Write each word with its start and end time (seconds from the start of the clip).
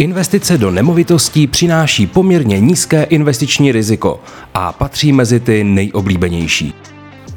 Investice 0.00 0.58
do 0.58 0.70
nemovitostí 0.70 1.46
přináší 1.46 2.06
poměrně 2.06 2.60
nízké 2.60 3.02
investiční 3.02 3.72
riziko 3.72 4.20
a 4.54 4.72
patří 4.72 5.12
mezi 5.12 5.40
ty 5.40 5.64
nejoblíbenější. 5.64 6.74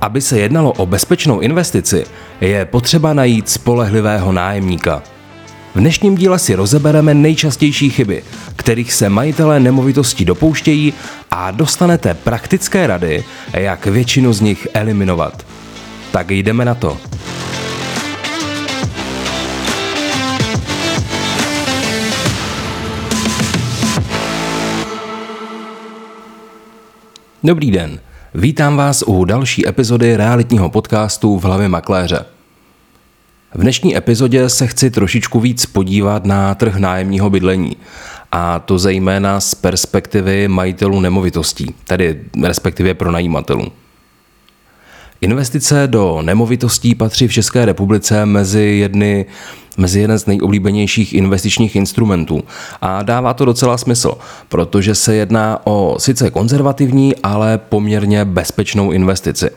Aby 0.01 0.21
se 0.21 0.39
jednalo 0.39 0.71
o 0.71 0.86
bezpečnou 0.86 1.39
investici, 1.39 2.05
je 2.41 2.65
potřeba 2.65 3.13
najít 3.13 3.49
spolehlivého 3.49 4.31
nájemníka. 4.31 5.04
V 5.76 5.79
dnešním 5.79 6.15
díle 6.15 6.39
si 6.39 6.55
rozebereme 6.55 7.13
nejčastější 7.13 7.89
chyby, 7.89 8.23
kterých 8.55 8.93
se 8.93 9.09
majitelé 9.09 9.59
nemovitostí 9.59 10.25
dopouštějí 10.25 10.93
a 11.32 11.52
dostanete 11.52 12.14
praktické 12.14 12.88
rady, 12.88 13.23
jak 13.54 13.86
většinu 13.86 14.34
z 14.34 14.41
nich 14.41 14.68
eliminovat. 14.73 15.45
Tak 16.11 16.32
jdeme 16.32 16.66
na 16.66 16.75
to. 16.75 16.98
Dobrý 27.45 27.71
den, 27.71 27.99
vítám 28.33 28.77
vás 28.77 29.03
u 29.07 29.25
další 29.25 29.67
epizody 29.67 30.17
realitního 30.17 30.70
podcastu 30.70 31.39
v 31.39 31.43
hlavě 31.43 31.69
makléře. 31.69 32.25
V 33.53 33.61
dnešní 33.61 33.97
epizodě 33.97 34.49
se 34.49 34.67
chci 34.67 34.91
trošičku 34.91 35.39
víc 35.39 35.66
podívat 35.66 36.25
na 36.25 36.55
trh 36.55 36.75
nájemního 36.75 37.29
bydlení 37.29 37.77
a 38.31 38.59
to 38.59 38.79
zejména 38.79 39.39
z 39.39 39.55
perspektivy 39.55 40.47
majitelů 40.47 41.02
nemovitostí, 41.02 41.66
tedy 41.88 42.21
respektive 42.43 42.93
pronajímatelů. 42.93 43.71
Investice 45.21 45.88
do 45.88 46.21
nemovitostí 46.21 46.95
patří 46.95 47.27
v 47.27 47.33
České 47.33 47.66
republice 47.66 48.25
mezi 48.25 48.61
jedny 48.61 49.25
mezi 49.77 50.00
jeden 50.00 50.20
z 50.20 50.26
nejoblíbenějších 50.26 51.13
investičních 51.13 51.76
instrumentů. 51.76 52.44
A 52.81 53.04
dává 53.04 53.34
to 53.34 53.45
docela 53.45 53.77
smysl, 53.77 54.14
protože 54.50 54.95
se 54.95 55.16
jedná 55.16 55.59
o 55.64 55.95
sice 56.00 56.31
konzervativní, 56.31 57.16
ale 57.16 57.58
poměrně 57.58 58.25
bezpečnou 58.25 58.92
investici. 58.92 59.50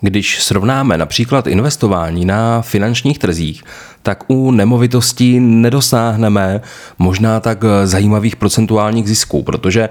Když 0.00 0.42
srovnáme 0.42 0.98
například 0.98 1.46
investování 1.46 2.24
na 2.24 2.62
finančních 2.62 3.18
trzích, 3.18 3.64
tak 4.02 4.24
u 4.28 4.50
nemovitostí 4.50 5.40
nedosáhneme 5.40 6.60
možná 6.98 7.40
tak 7.40 7.64
zajímavých 7.84 8.36
procentuálních 8.36 9.08
zisků, 9.08 9.42
protože 9.42 9.88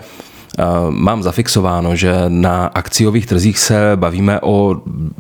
mám 0.90 1.24
zafixováno, 1.24 1.96
že 1.96 2.14
na 2.28 2.66
akciových 2.66 3.26
trzích 3.26 3.60
se 3.60 3.92
bavíme 3.96 4.40
o 4.42 4.76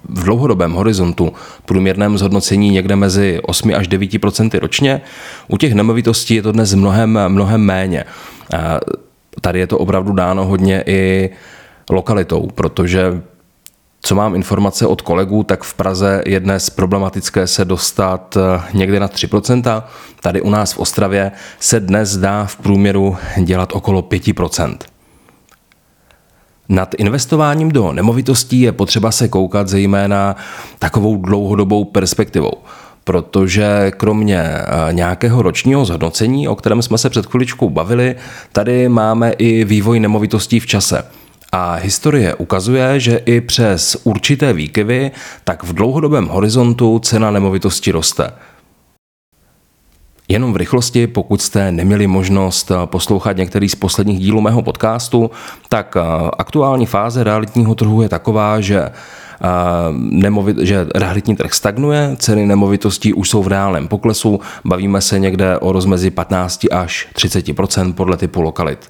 v 0.10 0.24
dlouhodobém 0.24 0.74
horizontu 0.74 1.34
průměrném 1.66 2.18
zhodnocení 2.18 2.70
někde 2.70 2.96
mezi 2.96 3.40
8 3.44 3.72
až 3.76 3.90
9% 3.90 4.60
ročně. 4.60 5.02
U 5.48 5.58
těch 5.58 5.74
nemovitostí 5.74 6.36
je 6.36 6.42
to 6.42 6.52
dnes 6.52 6.74
mnohem, 6.74 7.20
mnohem 7.28 7.62
méně. 7.62 8.04
Tady 9.42 9.60
je 9.60 9.68
to 9.68 9.78
opravdu 9.78 10.14
dáno 10.14 10.46
hodně 10.46 10.84
i 10.86 11.30
lokalitou, 11.90 12.48
protože 12.56 13.22
co 14.02 14.16
mám 14.16 14.36
informace 14.36 14.88
od 14.88 15.02
kolegů, 15.02 15.44
tak 15.44 15.64
v 15.64 15.74
Praze 15.74 16.22
je 16.26 16.40
dnes 16.40 16.70
problematické 16.70 17.48
se 17.48 17.66
dostat 17.66 18.38
někde 18.74 19.00
na 19.00 19.08
3%. 19.08 19.84
Tady 20.22 20.42
u 20.42 20.50
nás 20.50 20.74
v 20.74 20.80
Ostravě 20.80 21.32
se 21.60 21.80
dnes 21.80 22.18
dá 22.18 22.46
v 22.46 22.56
průměru 22.56 23.18
dělat 23.44 23.70
okolo 23.74 24.02
5%. 24.02 24.78
Nad 26.70 26.96
investováním 26.98 27.72
do 27.72 27.92
nemovitostí 27.92 28.62
je 28.62 28.72
potřeba 28.72 29.12
se 29.12 29.28
koukat 29.28 29.68
zejména 29.68 30.36
takovou 30.80 31.18
dlouhodobou 31.18 31.84
perspektivou 31.84 32.52
protože 33.08 33.92
kromě 33.98 34.40
eh, 34.40 34.66
nějakého 34.92 35.42
ročního 35.42 35.86
zhodnocení, 35.86 36.48
o 36.48 36.56
kterém 36.56 36.82
jsme 36.82 36.98
se 36.98 37.10
před 37.10 37.26
chviličkou 37.26 37.70
bavili, 37.70 38.16
tady 38.52 38.90
máme 38.90 39.32
i 39.32 39.64
vývoj 39.64 40.00
nemovitostí 40.00 40.60
v 40.60 40.66
čase. 40.66 41.04
A 41.52 41.74
historie 41.74 42.36
ukazuje, 42.36 43.00
že 43.00 43.18
i 43.26 43.42
přes 43.42 43.98
určité 44.04 44.54
výkyvy, 44.54 45.12
tak 45.44 45.64
v 45.64 45.74
dlouhodobém 45.74 46.28
horizontu 46.28 47.00
cena 47.00 47.32
nemovitosti 47.32 47.92
roste. 47.92 48.32
Jenom 50.30 50.54
v 50.54 50.56
rychlosti, 50.56 51.08
pokud 51.08 51.42
jste 51.42 51.72
neměli 51.72 52.08
možnost 52.08 52.72
eh, 52.72 52.76
poslouchat 52.86 53.38
některý 53.38 53.70
z 53.70 53.76
posledních 53.76 54.20
dílů 54.20 54.42
mého 54.42 54.62
podcastu, 54.62 55.32
tak 55.70 55.98
eh, 55.98 56.30
aktuální 56.38 56.86
fáze 56.86 57.24
realitního 57.24 57.76
trhu 57.76 58.02
je 58.02 58.10
taková, 58.10 58.62
že 58.62 58.80
eh, 58.82 58.92
nemovit, 59.94 60.58
že 60.58 60.88
realitní 60.96 61.36
trh 61.36 61.54
stagnuje, 61.54 62.16
ceny 62.20 62.46
nemovitostí 62.46 63.14
už 63.14 63.30
jsou 63.30 63.44
v 63.44 63.48
reálném 63.48 63.88
poklesu, 63.88 64.40
bavíme 64.66 65.02
se 65.02 65.20
někde 65.20 65.58
o 65.58 65.72
rozmezi 65.72 66.12
15 66.12 66.66
až 66.72 67.08
30 67.14 67.46
podle 67.96 68.18
typu 68.18 68.42
lokalit. 68.42 68.90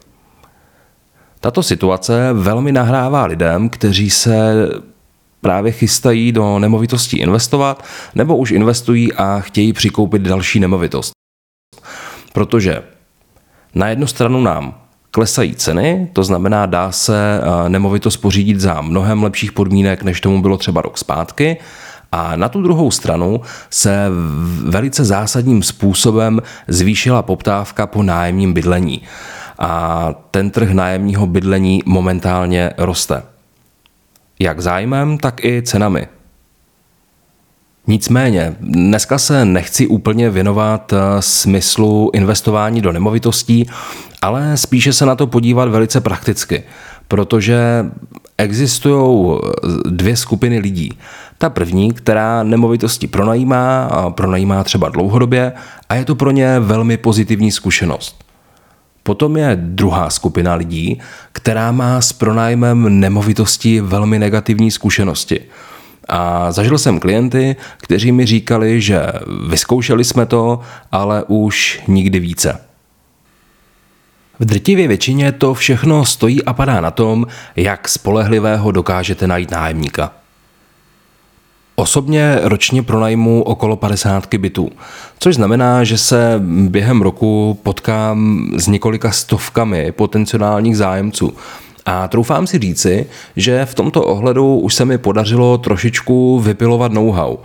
Tato 1.40 1.64
situace 1.64 2.30
velmi 2.34 2.72
nahrává 2.72 3.26
lidem, 3.26 3.70
kteří 3.70 4.10
se 4.10 4.68
právě 5.42 5.72
chystají 5.72 6.32
do 6.32 6.60
nemovitostí 6.60 7.18
investovat 7.18 7.84
nebo 8.16 8.38
už 8.38 8.52
investují 8.52 9.14
a 9.14 9.40
chtějí 9.40 9.74
přikoupit 9.74 10.22
další 10.22 10.60
nemovitost 10.60 11.18
protože 12.38 12.82
na 13.76 13.88
jednu 13.88 14.08
stranu 14.08 14.42
nám 14.42 14.76
klesají 15.12 15.56
ceny, 15.56 16.10
to 16.14 16.24
znamená, 16.24 16.66
dá 16.66 16.92
se 16.92 17.42
eh, 17.42 17.70
nemovitost 17.70 18.18
pořídit 18.18 18.60
za 18.60 18.82
mnohem 18.82 19.24
lepších 19.24 19.52
podmínek, 19.52 20.04
než 20.04 20.22
tomu 20.22 20.42
bylo 20.42 20.58
třeba 20.58 20.82
rok 20.82 20.98
zpátky. 20.98 21.58
A 22.12 22.36
na 22.36 22.50
tu 22.50 22.62
druhou 22.62 22.92
stranu 22.92 23.42
se 23.70 24.08
velice 24.66 25.06
zásadním 25.06 25.64
způsobem 25.64 26.42
zvýšila 26.68 27.22
poptávka 27.22 27.88
po 27.88 28.04
nájemním 28.04 28.54
bydlení. 28.54 29.02
A 29.60 30.14
ten 30.32 30.50
trh 30.50 30.72
nájemního 30.72 31.28
bydlení 31.28 31.82
momentálně 31.86 32.72
roste. 32.78 33.24
Jak 34.40 34.60
zájmem, 34.60 35.18
tak 35.18 35.46
i 35.46 35.62
cenami. 35.62 36.08
Nicméně, 37.90 38.56
dneska 38.60 39.18
se 39.18 39.46
nechci 39.46 39.88
úplně 39.88 40.30
věnovat 40.30 40.94
eh, 40.94 40.98
smyslu 41.20 42.12
investování 42.14 42.82
do 42.82 42.92
nemovitostí, 42.92 43.70
ale 44.22 44.58
spíše 44.58 44.94
se 44.94 45.06
na 45.06 45.16
to 45.16 45.28
podívat 45.28 45.70
velice 45.70 46.02
prakticky, 46.02 46.64
protože 47.08 47.86
existují 48.38 49.38
eh, 49.38 49.70
dvě 49.90 50.18
skupiny 50.18 50.60
lidí. 50.60 50.98
Ta 51.38 51.50
první, 51.50 51.94
která 51.94 52.44
nemovitosti 52.44 53.08
pronajímá, 53.08 53.84
a 53.84 54.10
pronajímá 54.10 54.64
třeba 54.64 54.90
dlouhodobě 54.90 55.54
a 55.90 55.96
je 55.96 56.06
to 56.06 56.16
pro 56.16 56.32
ně 56.32 56.60
velmi 56.60 56.98
pozitivní 56.98 57.52
zkušenost. 57.52 58.24
Potom 59.04 59.38
je 59.38 59.58
druhá 59.62 60.10
skupina 60.10 60.56
lidí, 60.56 61.00
která 61.32 61.72
má 61.72 62.02
s 62.02 62.14
pronájmem 62.14 63.00
nemovitosti 63.00 63.82
velmi 63.82 64.20
negativní 64.20 64.72
zkušenosti. 64.72 65.40
A 66.08 66.52
zažil 66.52 66.78
jsem 66.78 67.00
klienty, 67.00 67.56
kteří 67.78 68.12
mi 68.12 68.26
říkali, 68.26 68.82
že 68.82 69.06
vyzkoušeli 69.48 70.04
jsme 70.04 70.26
to, 70.26 70.60
ale 70.92 71.24
už 71.28 71.82
nikdy 71.88 72.20
více. 72.20 72.60
V 74.40 74.46
drtivé 74.46 74.88
většině 74.88 75.32
to 75.32 75.54
všechno 75.54 76.06
stojí 76.06 76.44
a 76.44 76.54
padá 76.54 76.82
na 76.82 76.92
tom, 76.92 77.26
jak 77.56 77.90
spolehlivého 77.90 78.72
dokážete 78.72 79.28
najít 79.28 79.52
nájemníka. 79.52 80.12
Osobně 81.76 82.40
ročně 82.42 82.84
pronajmu 82.84 83.44
okolo 83.44 83.76
50 83.76 84.36
bytů, 84.36 84.72
což 85.20 85.36
znamená, 85.36 85.84
že 85.84 85.98
se 85.98 86.42
během 86.70 87.02
roku 87.02 87.60
potkám 87.64 88.50
s 88.58 88.68
několika 88.68 89.12
stovkami 89.12 89.92
potenciálních 89.92 90.78
zájemců, 90.78 91.34
a 91.90 92.08
troufám 92.08 92.48
si 92.48 92.60
říci, 92.60 93.06
že 93.36 93.66
v 93.66 93.76
tomto 93.76 94.04
ohledu 94.04 94.60
už 94.60 94.74
se 94.76 94.86
mi 94.86 94.98
podařilo 94.98 95.58
trošičku 95.58 96.40
vypilovat 96.40 96.92
know-how. 96.92 97.38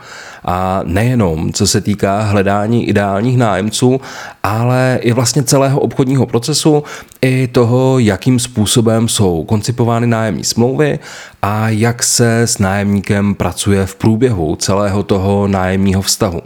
A 0.44 0.80
nejenom 0.84 1.52
co 1.52 1.66
se 1.66 1.80
týká 1.80 2.22
hledání 2.22 2.88
ideálních 2.88 3.38
nájemců, 3.38 4.00
ale 4.42 4.98
i 5.02 5.12
vlastně 5.12 5.42
celého 5.42 5.80
obchodního 5.80 6.26
procesu, 6.26 6.82
i 7.20 7.46
toho, 7.46 7.98
jakým 7.98 8.38
způsobem 8.38 9.08
jsou 9.08 9.44
koncipovány 9.44 10.06
nájemní 10.06 10.44
smlouvy 10.44 10.98
a 11.42 11.68
jak 11.68 12.02
se 12.02 12.42
s 12.42 12.58
nájemníkem 12.58 13.34
pracuje 13.34 13.86
v 13.86 13.94
průběhu 13.94 14.56
celého 14.56 15.02
toho 15.02 15.48
nájemního 15.48 16.02
vztahu. 16.02 16.40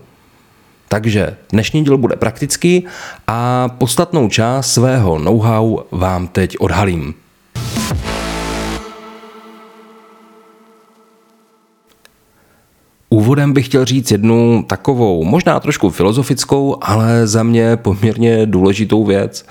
Takže 0.88 1.36
dnešní 1.52 1.84
díl 1.84 1.98
bude 1.98 2.16
praktický 2.16 2.84
a 3.26 3.68
podstatnou 3.78 4.28
část 4.28 4.72
svého 4.72 5.18
know-how 5.18 5.78
vám 5.90 6.28
teď 6.28 6.56
odhalím. 6.58 7.14
Úvodem 13.08 13.52
bych 13.52 13.66
chtěl 13.66 13.84
říct 13.84 14.10
jednu 14.10 14.64
takovou, 14.68 15.24
možná 15.24 15.60
trošku 15.60 15.90
filozofickou, 15.90 16.76
ale 16.82 17.26
za 17.26 17.42
mě 17.42 17.76
poměrně 17.76 18.46
důležitou 18.46 19.04
věc. 19.04 19.46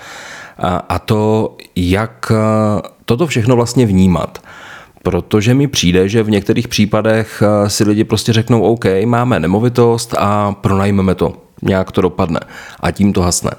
A 0.88 0.98
to, 0.98 1.56
jak 1.76 2.32
toto 3.04 3.26
všechno 3.26 3.56
vlastně 3.56 3.86
vnímat. 3.86 4.42
Protože 5.02 5.54
mi 5.54 5.66
přijde, 5.66 6.08
že 6.08 6.22
v 6.22 6.30
některých 6.30 6.68
případech 6.68 7.42
si 7.66 7.84
lidi 7.84 8.04
prostě 8.04 8.32
řeknou, 8.32 8.62
OK, 8.62 8.84
máme 9.04 9.40
nemovitost 9.40 10.14
a 10.18 10.52
pronajmeme 10.52 11.14
to. 11.14 11.32
nějak 11.62 11.92
to 11.92 12.00
dopadne 12.00 12.40
a 12.80 12.90
tím 12.90 13.12
to 13.12 13.22
hasne. 13.22 13.50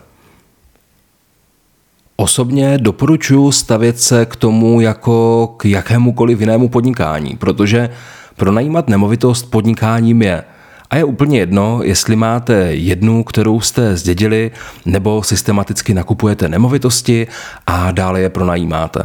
Osobně 2.19 2.77
doporučuji 2.77 3.51
stavět 3.51 3.99
se 3.99 4.25
k 4.25 4.35
tomu 4.35 4.81
jako 4.81 5.47
k 5.57 5.65
jakémukoliv 5.65 6.39
jinému 6.39 6.69
podnikání, 6.69 7.35
protože 7.35 7.89
pronajímat 8.35 8.87
nemovitost 8.87 9.43
podnikáním 9.43 10.21
je. 10.21 10.43
A 10.89 10.97
je 10.97 11.03
úplně 11.03 11.39
jedno, 11.39 11.79
jestli 11.83 12.15
máte 12.15 12.53
jednu, 12.73 13.23
kterou 13.23 13.61
jste 13.61 13.95
zdědili, 13.95 14.51
nebo 14.85 15.23
systematicky 15.23 15.93
nakupujete 15.93 16.49
nemovitosti 16.49 17.27
a 17.67 17.91
dále 17.91 18.21
je 18.21 18.29
pronajímáte. 18.29 19.03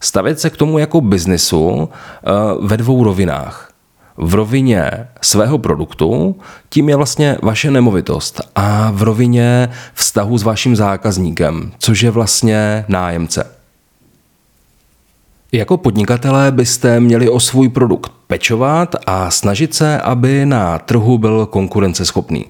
Stavět 0.00 0.40
se 0.40 0.50
k 0.50 0.56
tomu 0.56 0.78
jako 0.78 1.00
biznisu 1.00 1.88
eh, 1.88 2.30
ve 2.60 2.76
dvou 2.76 3.04
rovinách 3.04 3.69
v 4.20 4.34
rovině 4.34 4.90
svého 5.22 5.58
produktu, 5.58 6.36
tím 6.68 6.88
je 6.88 6.96
vlastně 6.96 7.36
vaše 7.42 7.70
nemovitost 7.70 8.40
a 8.54 8.90
v 8.90 9.02
rovině 9.02 9.68
vztahu 9.94 10.38
s 10.38 10.42
vaším 10.42 10.76
zákazníkem, 10.76 11.72
což 11.78 12.02
je 12.02 12.10
vlastně 12.10 12.84
nájemce. 12.88 13.56
Jako 15.52 15.76
podnikatelé 15.76 16.52
byste 16.52 17.00
měli 17.00 17.28
o 17.28 17.40
svůj 17.40 17.68
produkt 17.68 18.12
pečovat 18.26 18.96
a 19.06 19.30
snažit 19.30 19.74
se, 19.74 20.00
aby 20.00 20.46
na 20.46 20.78
trhu 20.78 21.18
byl 21.18 21.46
konkurenceschopný. 21.46 22.44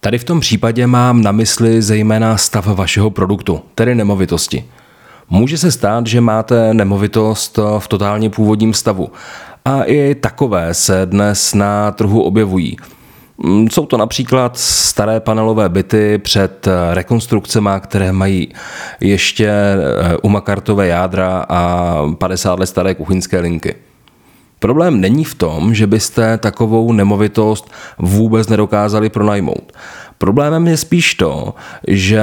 Tady 0.00 0.18
v 0.18 0.24
tom 0.24 0.40
případě 0.40 0.86
mám 0.86 1.22
na 1.22 1.32
mysli 1.32 1.82
zejména 1.82 2.36
stav 2.36 2.66
vašeho 2.66 3.10
produktu, 3.10 3.60
tedy 3.74 3.94
nemovitosti. 3.94 4.64
Může 5.30 5.58
se 5.58 5.72
stát, 5.72 6.06
že 6.06 6.20
máte 6.20 6.74
nemovitost 6.74 7.58
v 7.78 7.88
totálně 7.88 8.30
původním 8.30 8.74
stavu 8.74 9.08
a 9.64 9.82
i 9.82 10.14
takové 10.14 10.74
se 10.74 11.06
dnes 11.06 11.54
na 11.54 11.90
trhu 11.90 12.22
objevují. 12.22 12.76
Mm, 13.38 13.68
jsou 13.70 13.86
to 13.86 13.96
například 13.96 14.58
staré 14.58 15.20
panelové 15.20 15.68
byty 15.68 16.18
před 16.18 16.68
rekonstrukcemi, 16.92 17.70
které 17.80 18.12
mají 18.12 18.48
ještě 19.00 19.48
eh, 19.48 20.16
umakartové 20.22 20.86
jádra 20.86 21.46
a 21.48 21.96
50 22.18 22.58
let 22.58 22.66
staré 22.66 22.94
kuchyňské 22.94 23.40
linky. 23.40 23.74
Problém 24.58 25.00
není 25.00 25.24
v 25.24 25.34
tom, 25.34 25.74
že 25.74 25.86
byste 25.86 26.38
takovou 26.38 26.92
nemovitost 26.92 27.70
vůbec 27.98 28.48
nedokázali 28.48 29.08
pronajmout. 29.08 29.72
Problémem 30.20 30.66
je 30.68 30.76
spíš 30.76 31.14
to, 31.14 31.54
že 31.88 32.22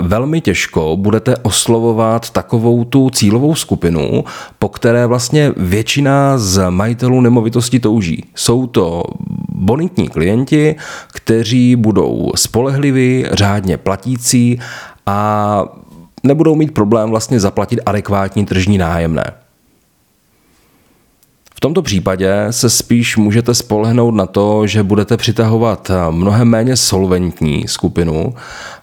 velmi 0.00 0.40
těžko 0.40 0.96
budete 0.96 1.36
oslovovat 1.36 2.30
takovou 2.30 2.84
tu 2.84 3.10
cílovou 3.10 3.54
skupinu, 3.54 4.24
po 4.58 4.68
které 4.68 5.06
vlastně 5.06 5.52
většina 5.56 6.38
z 6.38 6.70
majitelů 6.70 7.20
nemovitosti 7.20 7.80
touží. 7.80 8.24
Jsou 8.34 8.66
to 8.66 9.02
bonitní 9.48 10.08
klienti, 10.08 10.76
kteří 11.12 11.76
budou 11.76 12.32
spolehliví, 12.36 13.26
řádně 13.32 13.76
platící 13.76 14.60
a 15.06 15.64
nebudou 16.22 16.54
mít 16.54 16.74
problém 16.74 17.10
vlastně 17.10 17.40
zaplatit 17.40 17.80
adekvátní 17.86 18.46
tržní 18.46 18.78
nájemné 18.78 19.41
tomto 21.62 21.82
případě 21.82 22.46
se 22.50 22.70
spíš 22.70 23.16
můžete 23.16 23.54
spolehnout 23.54 24.14
na 24.14 24.26
to, 24.26 24.66
že 24.66 24.82
budete 24.82 25.16
přitahovat 25.16 25.90
mnohem 26.10 26.48
méně 26.48 26.76
solventní 26.76 27.68
skupinu, 27.68 28.34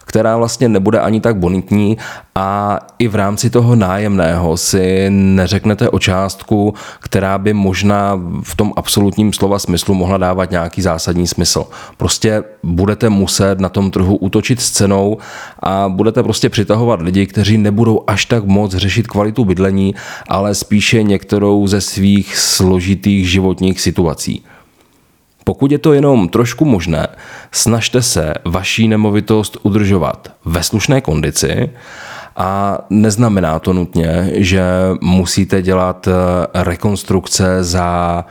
která 0.04 0.36
vlastně 0.36 0.68
nebude 0.68 1.00
ani 1.00 1.20
tak 1.20 1.36
bonitní 1.36 1.98
a 2.40 2.78
i 2.98 3.08
v 3.08 3.14
rámci 3.14 3.50
toho 3.50 3.76
nájemného 3.76 4.56
si 4.56 5.06
neřeknete 5.10 5.88
o 5.88 5.98
částku, 5.98 6.74
která 7.00 7.38
by 7.38 7.52
možná 7.52 8.20
v 8.42 8.56
tom 8.56 8.72
absolutním 8.76 9.32
slova 9.32 9.58
smyslu 9.58 9.94
mohla 9.94 10.18
dávat 10.18 10.50
nějaký 10.50 10.82
zásadní 10.82 11.26
smysl. 11.26 11.64
Prostě 11.96 12.42
budete 12.62 13.08
muset 13.08 13.60
na 13.60 13.68
tom 13.68 13.90
trhu 13.90 14.16
útočit 14.16 14.60
s 14.60 14.70
cenou 14.70 15.18
a 15.62 15.88
budete 15.88 16.22
prostě 16.22 16.48
přitahovat 16.48 17.02
lidi, 17.02 17.26
kteří 17.26 17.58
nebudou 17.58 18.04
až 18.06 18.24
tak 18.24 18.44
moc 18.44 18.74
řešit 18.74 19.06
kvalitu 19.06 19.44
bydlení, 19.44 19.94
ale 20.28 20.54
spíše 20.54 21.02
některou 21.02 21.66
ze 21.66 21.80
svých 21.80 22.36
složitých 22.36 23.30
životních 23.30 23.80
situací. 23.80 24.44
Pokud 25.44 25.72
je 25.72 25.78
to 25.78 25.92
jenom 25.92 26.28
trošku 26.28 26.64
možné, 26.64 27.08
snažte 27.52 28.02
se 28.02 28.34
vaší 28.44 28.88
nemovitost 28.88 29.56
udržovat 29.62 30.32
ve 30.44 30.62
slušné 30.62 31.00
kondici 31.00 31.70
a 32.36 32.78
neznamená 32.90 33.58
to 33.58 33.72
nutně, 33.72 34.30
že 34.34 34.62
musíte 35.00 35.62
dělat 35.62 36.08
eh, 36.08 36.62
rekonstrukce 36.64 37.64
za 37.64 38.24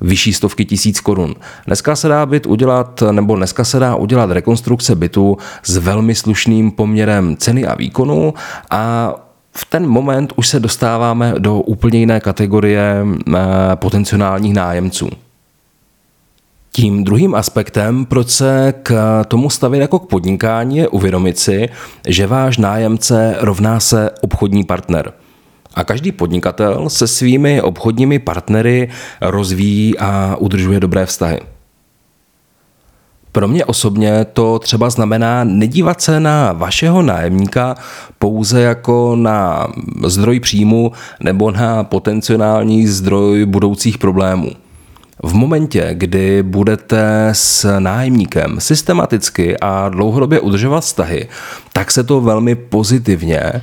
vyšší 0.00 0.32
stovky 0.32 0.64
tisíc 0.64 1.00
korun. 1.00 1.34
Dneska 1.66 1.96
se 1.96 2.08
dá 2.08 2.26
byt 2.26 2.46
udělat, 2.46 3.02
nebo 3.10 3.36
dneska 3.36 3.64
se 3.64 3.78
dá 3.78 3.96
udělat 3.96 4.30
rekonstrukce 4.30 4.94
bytu 4.94 5.38
s 5.62 5.76
velmi 5.76 6.14
slušným 6.14 6.70
poměrem 6.70 7.36
ceny 7.36 7.66
a 7.66 7.74
výkonu 7.74 8.34
a 8.70 9.14
v 9.56 9.64
ten 9.64 9.86
moment 9.86 10.32
už 10.36 10.48
se 10.48 10.60
dostáváme 10.60 11.34
do 11.38 11.56
úplně 11.56 11.98
jiné 11.98 12.20
kategorie 12.20 13.06
eh, 13.06 13.40
potenciálních 13.74 14.54
nájemců. 14.54 15.10
Tím 16.74 17.04
druhým 17.04 17.34
aspektem, 17.34 18.04
proč 18.04 18.28
se 18.30 18.74
k 18.82 19.20
tomu 19.28 19.50
stavit 19.50 19.80
jako 19.80 19.98
k 19.98 20.08
podnikání, 20.08 20.76
je 20.76 20.88
uvědomit 20.88 21.38
si, 21.38 21.68
že 22.08 22.26
váš 22.26 22.58
nájemce 22.58 23.36
rovná 23.40 23.80
se 23.80 24.10
obchodní 24.20 24.64
partner. 24.64 25.12
A 25.74 25.84
každý 25.84 26.12
podnikatel 26.12 26.88
se 26.88 27.06
svými 27.06 27.62
obchodními 27.62 28.18
partnery 28.18 28.88
rozvíjí 29.20 29.98
a 29.98 30.36
udržuje 30.38 30.80
dobré 30.80 31.06
vztahy. 31.06 31.40
Pro 33.32 33.48
mě 33.48 33.64
osobně 33.64 34.24
to 34.24 34.58
třeba 34.58 34.90
znamená 34.90 35.44
nedívat 35.44 36.00
se 36.00 36.20
na 36.20 36.52
vašeho 36.52 37.02
nájemníka 37.02 37.74
pouze 38.18 38.60
jako 38.60 39.16
na 39.16 39.68
zdroj 40.06 40.40
příjmu 40.40 40.92
nebo 41.20 41.50
na 41.50 41.84
potenciální 41.84 42.86
zdroj 42.86 43.46
budoucích 43.46 43.98
problémů. 43.98 44.50
V 45.22 45.34
momentě, 45.34 45.90
kdy 45.92 46.42
budete 46.42 47.28
s 47.32 47.78
nájemníkem 47.78 48.60
systematicky 48.60 49.56
a 49.60 49.88
dlouhodobě 49.88 50.40
udržovat 50.40 50.80
vztahy, 50.80 51.28
tak 51.72 51.90
se 51.90 52.04
to 52.04 52.20
velmi 52.20 52.54
pozitivně 52.54 53.62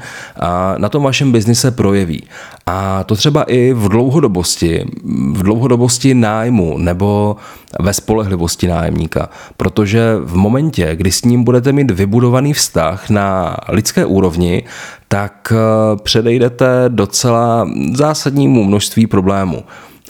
na 0.78 0.90
tom 0.90 1.04
vašem 1.04 1.32
biznise 1.32 1.72
projeví. 1.72 2.24
A 2.66 3.04
to 3.04 3.16
třeba 3.16 3.44
i 3.44 3.74
v 3.74 3.90
dlouhodobosti, 3.90 4.86
v 5.34 5.44
dlouhodobosti 5.44 6.14
nájmu 6.14 6.78
nebo 6.78 7.36
ve 7.80 7.94
spolehlivosti 7.94 8.68
nájemníka. 8.68 9.30
Protože 9.58 10.16
v 10.24 10.36
momentě, 10.36 10.96
kdy 10.96 11.12
s 11.12 11.24
ním 11.24 11.44
budete 11.44 11.72
mít 11.72 11.92
vybudovaný 11.92 12.54
vztah 12.54 13.10
na 13.10 13.58
lidské 13.70 14.06
úrovni, 14.06 14.64
tak 15.08 15.54
eh, 15.56 15.98
předejdete 16.04 16.68
docela 16.88 17.70
zásadnímu 17.94 18.64
množství 18.64 19.08
problémů. 19.08 19.64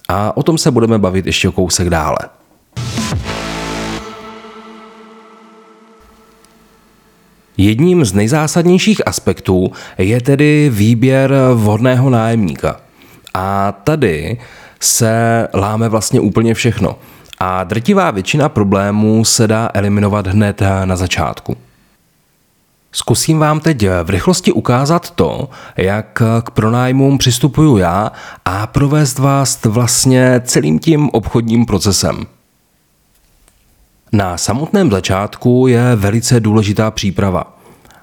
A 0.10 0.38
o 0.38 0.44
tom 0.44 0.58
se 0.58 0.72
budeme 0.72 0.98
bavit 0.98 1.26
ještě 1.26 1.50
o 1.50 1.52
kousek 1.52 1.90
dále. 1.90 2.18
Jedním 7.58 8.06
z 8.06 8.14
nejzásadnějších 8.14 9.08
aspektů 9.08 9.72
je 9.98 10.22
tedy 10.22 10.70
výběr 10.74 11.34
vhodného 11.54 12.10
nájemníka. 12.10 12.80
A 13.34 13.72
tady 13.72 14.38
se 14.80 15.48
láme 15.54 15.90
vlastně 15.90 16.20
úplně 16.20 16.54
všechno. 16.54 16.96
A 17.40 17.64
drtivá 17.64 18.12
většina 18.12 18.50
problémů 18.50 19.26
se 19.26 19.48
dá 19.48 19.70
eliminovat 19.74 20.28
hned 20.28 20.62
na 20.86 20.96
začátku. 20.96 21.58
Zkusím 22.92 23.40
vám 23.40 23.60
teď 23.60 23.88
v 24.04 24.10
rychlosti 24.10 24.52
ukázat 24.52 25.10
to, 25.12 25.50
jak 25.78 26.22
k 26.44 26.52
pronájmům 26.52 27.18
přistupuju 27.18 27.78
já 27.78 28.12
a 28.46 28.68
provést 28.68 29.20
vás 29.20 29.66
vlastně 29.66 30.42
celým 30.46 30.80
tím 30.80 31.10
obchodním 31.10 31.66
procesem. 31.66 32.26
Na 34.12 34.38
samotném 34.38 34.92
začátku 34.92 35.68
je 35.68 35.96
velice 35.96 36.40
důležitá 36.40 36.92
příprava. 36.92 37.58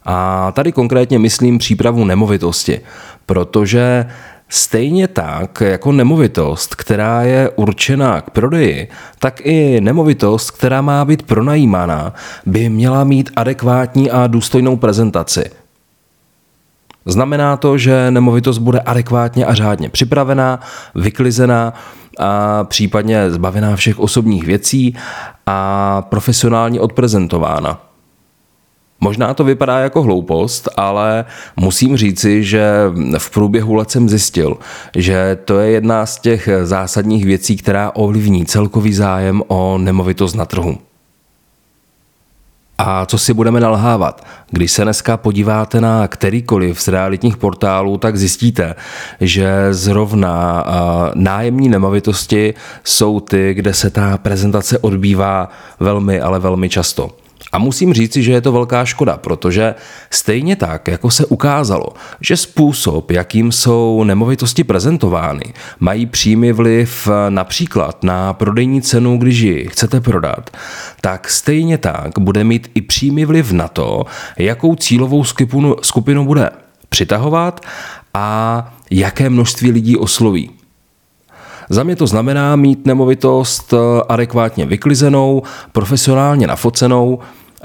A 0.04 0.52
tady 0.52 0.72
konkrétně 0.72 1.18
myslím 1.18 1.58
přípravu 1.58 2.04
nemovitosti, 2.04 2.80
protože 3.26 4.06
Stejně 4.48 5.08
tak 5.08 5.60
jako 5.60 5.92
nemovitost, 5.92 6.74
která 6.74 7.22
je 7.22 7.50
určená 7.50 8.20
k 8.20 8.30
prodeji, 8.30 8.88
tak 9.18 9.40
i 9.40 9.80
nemovitost, 9.80 10.50
která 10.50 10.82
má 10.82 11.04
být 11.04 11.22
pronajímána, 11.22 12.14
by 12.46 12.68
měla 12.68 13.04
mít 13.04 13.30
adekvátní 13.36 14.10
a 14.10 14.26
důstojnou 14.26 14.76
prezentaci. 14.76 15.50
Znamená 17.06 17.56
to, 17.56 17.78
že 17.78 18.10
nemovitost 18.10 18.58
bude 18.58 18.80
adekvátně 18.80 19.46
a 19.46 19.54
řádně 19.54 19.88
připravená, 19.88 20.60
vyklizená 20.94 21.74
a 22.18 22.64
případně 22.64 23.30
zbavená 23.30 23.76
všech 23.76 23.98
osobních 23.98 24.44
věcí 24.44 24.96
a 25.46 26.02
profesionálně 26.02 26.80
odprezentována. 26.80 27.85
Možná 29.00 29.34
to 29.34 29.44
vypadá 29.44 29.78
jako 29.78 30.02
hloupost, 30.02 30.68
ale 30.76 31.24
musím 31.56 31.96
říci, 31.96 32.44
že 32.44 32.70
v 33.18 33.30
průběhu 33.30 33.74
let 33.74 33.90
jsem 33.90 34.08
zjistil, 34.08 34.56
že 34.94 35.38
to 35.44 35.58
je 35.58 35.70
jedna 35.70 36.06
z 36.06 36.20
těch 36.20 36.48
zásadních 36.62 37.24
věcí, 37.24 37.56
která 37.56 37.90
ovlivní 37.94 38.46
celkový 38.46 38.94
zájem 38.94 39.42
o 39.46 39.78
nemovitost 39.78 40.34
na 40.34 40.44
trhu. 40.44 40.78
A 42.78 43.06
co 43.06 43.18
si 43.18 43.34
budeme 43.34 43.60
nalhávat? 43.60 44.26
Když 44.50 44.72
se 44.72 44.82
dneska 44.82 45.16
podíváte 45.16 45.80
na 45.80 46.08
kterýkoliv 46.08 46.80
z 46.80 46.88
realitních 46.88 47.36
portálů, 47.36 47.98
tak 47.98 48.16
zjistíte, 48.16 48.74
že 49.20 49.74
zrovna 49.74 50.64
nájemní 51.14 51.68
nemovitosti 51.68 52.54
jsou 52.84 53.20
ty, 53.20 53.54
kde 53.54 53.74
se 53.74 53.90
ta 53.90 54.18
prezentace 54.18 54.78
odbývá 54.78 55.48
velmi, 55.80 56.20
ale 56.20 56.38
velmi 56.38 56.68
často. 56.68 57.25
A 57.56 57.58
musím 57.58 57.92
říci, 57.94 58.22
že 58.22 58.32
je 58.32 58.40
to 58.40 58.52
velká 58.52 58.84
škoda, 58.84 59.16
protože 59.16 59.74
stejně 60.10 60.56
tak, 60.56 60.88
jako 60.88 61.10
se 61.10 61.26
ukázalo, 61.26 61.86
že 62.20 62.36
způsob, 62.36 63.10
jakým 63.10 63.52
jsou 63.52 64.04
nemovitosti 64.04 64.64
prezentovány, 64.64 65.44
mají 65.80 66.06
přímý 66.06 66.52
vliv 66.52 67.08
například 67.28 68.04
na 68.04 68.32
prodejní 68.32 68.82
cenu, 68.82 69.18
když 69.18 69.38
ji 69.38 69.68
chcete 69.68 70.00
prodat, 70.00 70.50
tak 71.00 71.30
stejně 71.30 71.78
tak 71.78 72.18
bude 72.18 72.44
mít 72.44 72.70
i 72.74 72.80
přímý 72.80 73.24
vliv 73.24 73.52
na 73.52 73.68
to, 73.68 74.04
jakou 74.38 74.74
cílovou 74.74 75.24
skupinu, 75.24 75.76
skupinu 75.82 76.24
bude 76.24 76.50
přitahovat 76.88 77.60
a 78.14 78.74
jaké 78.90 79.30
množství 79.30 79.70
lidí 79.70 79.96
osloví. 79.96 80.50
Za 81.70 81.82
mě 81.82 81.96
to 81.96 82.06
znamená 82.06 82.56
mít 82.56 82.86
nemovitost 82.86 83.74
adekvátně 84.08 84.66
vyklizenou, 84.66 85.42
profesionálně 85.72 86.46
nafocenou, 86.46 87.18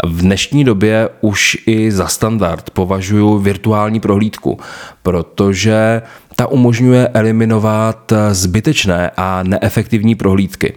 v 0.03 0.21
dnešní 0.21 0.63
době 0.63 1.09
už 1.21 1.57
i 1.65 1.91
za 1.91 2.07
standard 2.07 2.69
považuji 2.69 3.39
virtuální 3.39 3.99
prohlídku, 3.99 4.59
protože 5.03 6.01
ta 6.35 6.47
umožňuje 6.47 7.07
eliminovat 7.07 8.13
zbytečné 8.31 9.11
a 9.17 9.43
neefektivní 9.43 10.15
prohlídky. 10.15 10.73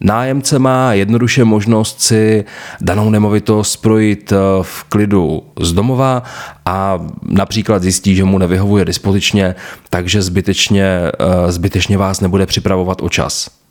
Nájemce 0.00 0.58
má 0.58 0.92
jednoduše 0.92 1.44
možnost 1.44 2.00
si 2.00 2.44
danou 2.80 3.10
nemovitost 3.10 3.76
projít 3.76 4.32
v 4.62 4.84
klidu 4.84 5.42
z 5.60 5.72
domova 5.72 6.22
a 6.64 7.06
například 7.22 7.82
zjistí, 7.82 8.14
že 8.14 8.24
mu 8.24 8.38
nevyhovuje 8.38 8.84
dispozičně, 8.84 9.54
takže 9.90 10.22
zbytečně, 10.22 11.12
zbytečně 11.48 11.98
vás 11.98 12.20
nebude 12.20 12.46
připravovat 12.46 13.02
o 13.02 13.08
čas. 13.08 13.61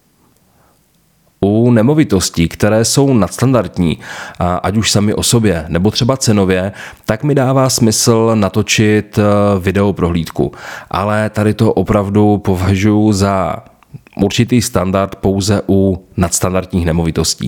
U 1.45 1.71
nemovitostí, 1.71 2.47
které 2.47 2.85
jsou 2.85 3.13
nadstandardní, 3.13 3.97
ať 4.63 4.77
už 4.77 4.91
sami 4.91 5.13
o 5.13 5.23
sobě 5.23 5.65
nebo 5.67 5.91
třeba 5.91 6.17
cenově, 6.17 6.71
tak 7.05 7.23
mi 7.23 7.35
dává 7.35 7.69
smysl 7.69 8.31
natočit 8.35 9.19
eh, 9.19 9.23
video 9.59 9.93
prohlídku. 9.93 10.51
Ale 10.91 11.29
tady 11.29 11.53
to 11.53 11.73
opravdu 11.73 12.37
považuji 12.37 13.13
za 13.13 13.55
určitý 14.15 14.61
standard 14.61 15.15
pouze 15.15 15.61
u 15.69 16.05
nadstandardních 16.17 16.85
nemovitostí. 16.85 17.47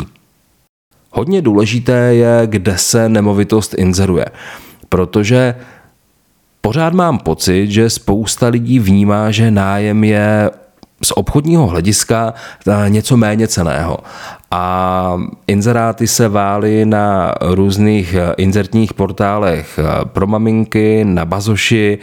Hodně 1.11 1.41
důležité 1.41 1.93
je, 1.93 2.41
kde 2.45 2.77
se 2.77 3.09
nemovitost 3.09 3.73
inzeruje, 3.73 4.25
protože 4.89 5.55
pořád 6.61 6.93
mám 6.93 7.17
pocit, 7.17 7.71
že 7.71 7.89
spousta 7.89 8.47
lidí 8.47 8.79
vnímá, 8.79 9.31
že 9.31 9.51
nájem 9.51 10.03
je 10.03 10.51
z 11.03 11.11
obchodního 11.11 11.67
hlediska 11.67 12.33
eh, 12.67 12.89
něco 12.89 13.17
méně 13.17 13.47
ceného. 13.47 13.97
A 14.51 15.17
inzeráty 15.47 16.07
se 16.07 16.27
vály 16.27 16.85
na 16.85 17.33
různých 17.41 18.13
eh, 18.13 18.33
inzertních 18.37 18.93
portálech 18.93 19.79
eh, 19.79 20.05
pro 20.05 20.27
maminky, 20.27 21.05
na 21.05 21.25
Bazoši 21.25 21.97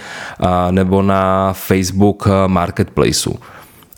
nebo 0.70 1.02
na 1.02 1.52
Facebook 1.52 2.28
Marketplaceu. 2.46 3.34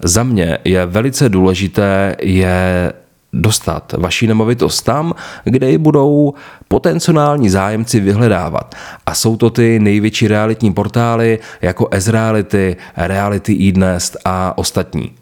Za 0.05 0.23
mě 0.23 0.59
je 0.65 0.87
velice 0.87 1.29
důležité 1.29 2.17
je 2.23 2.93
dostat 3.33 3.95
vaši 3.99 4.27
nemovitost 4.27 4.83
tam, 4.83 5.15
kde 5.45 5.71
ji 5.71 5.79
budou 5.79 6.35
potenciální 6.69 7.51
zájemci 7.51 8.01
vyhledávat. 8.01 8.75
A 9.07 9.15
jsou 9.15 9.37
to 9.37 9.51
ty 9.51 9.79
největší 9.79 10.29
realitní 10.29 10.73
portály 10.73 11.39
jako 11.63 11.89
Ezreality, 11.91 12.77
Reality 12.97 13.69
eDnest 13.69 14.17
a 14.25 14.59
ostatní. 14.59 15.13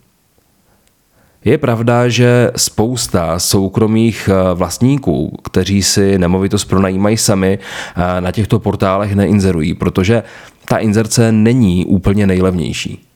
Je 1.45 1.59
pravda, 1.59 2.09
že 2.09 2.51
spousta 2.57 3.39
soukromých 3.39 4.29
eh, 4.33 4.55
vlastníků, 4.55 5.39
kteří 5.43 5.83
si 5.83 6.19
nemovitost 6.19 6.65
pronajímají 6.65 7.17
sami, 7.17 7.59
eh, 7.59 8.21
na 8.21 8.33
těchto 8.33 8.59
portálech 8.59 9.15
neinzerují, 9.15 9.75
protože 9.75 10.23
ta 10.69 10.77
inzerce 10.77 11.33
není 11.33 11.87
úplně 11.87 12.27
nejlevnější. 12.27 13.10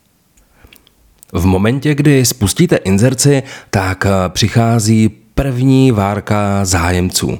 V 1.34 1.46
momentě, 1.46 1.94
kdy 1.94 2.24
spustíte 2.24 2.76
inzerci, 2.76 3.42
tak 3.70 4.06
eh, 4.06 4.28
přichází 4.28 5.08
první 5.34 5.92
várka 5.92 6.64
zájemců. 6.64 7.38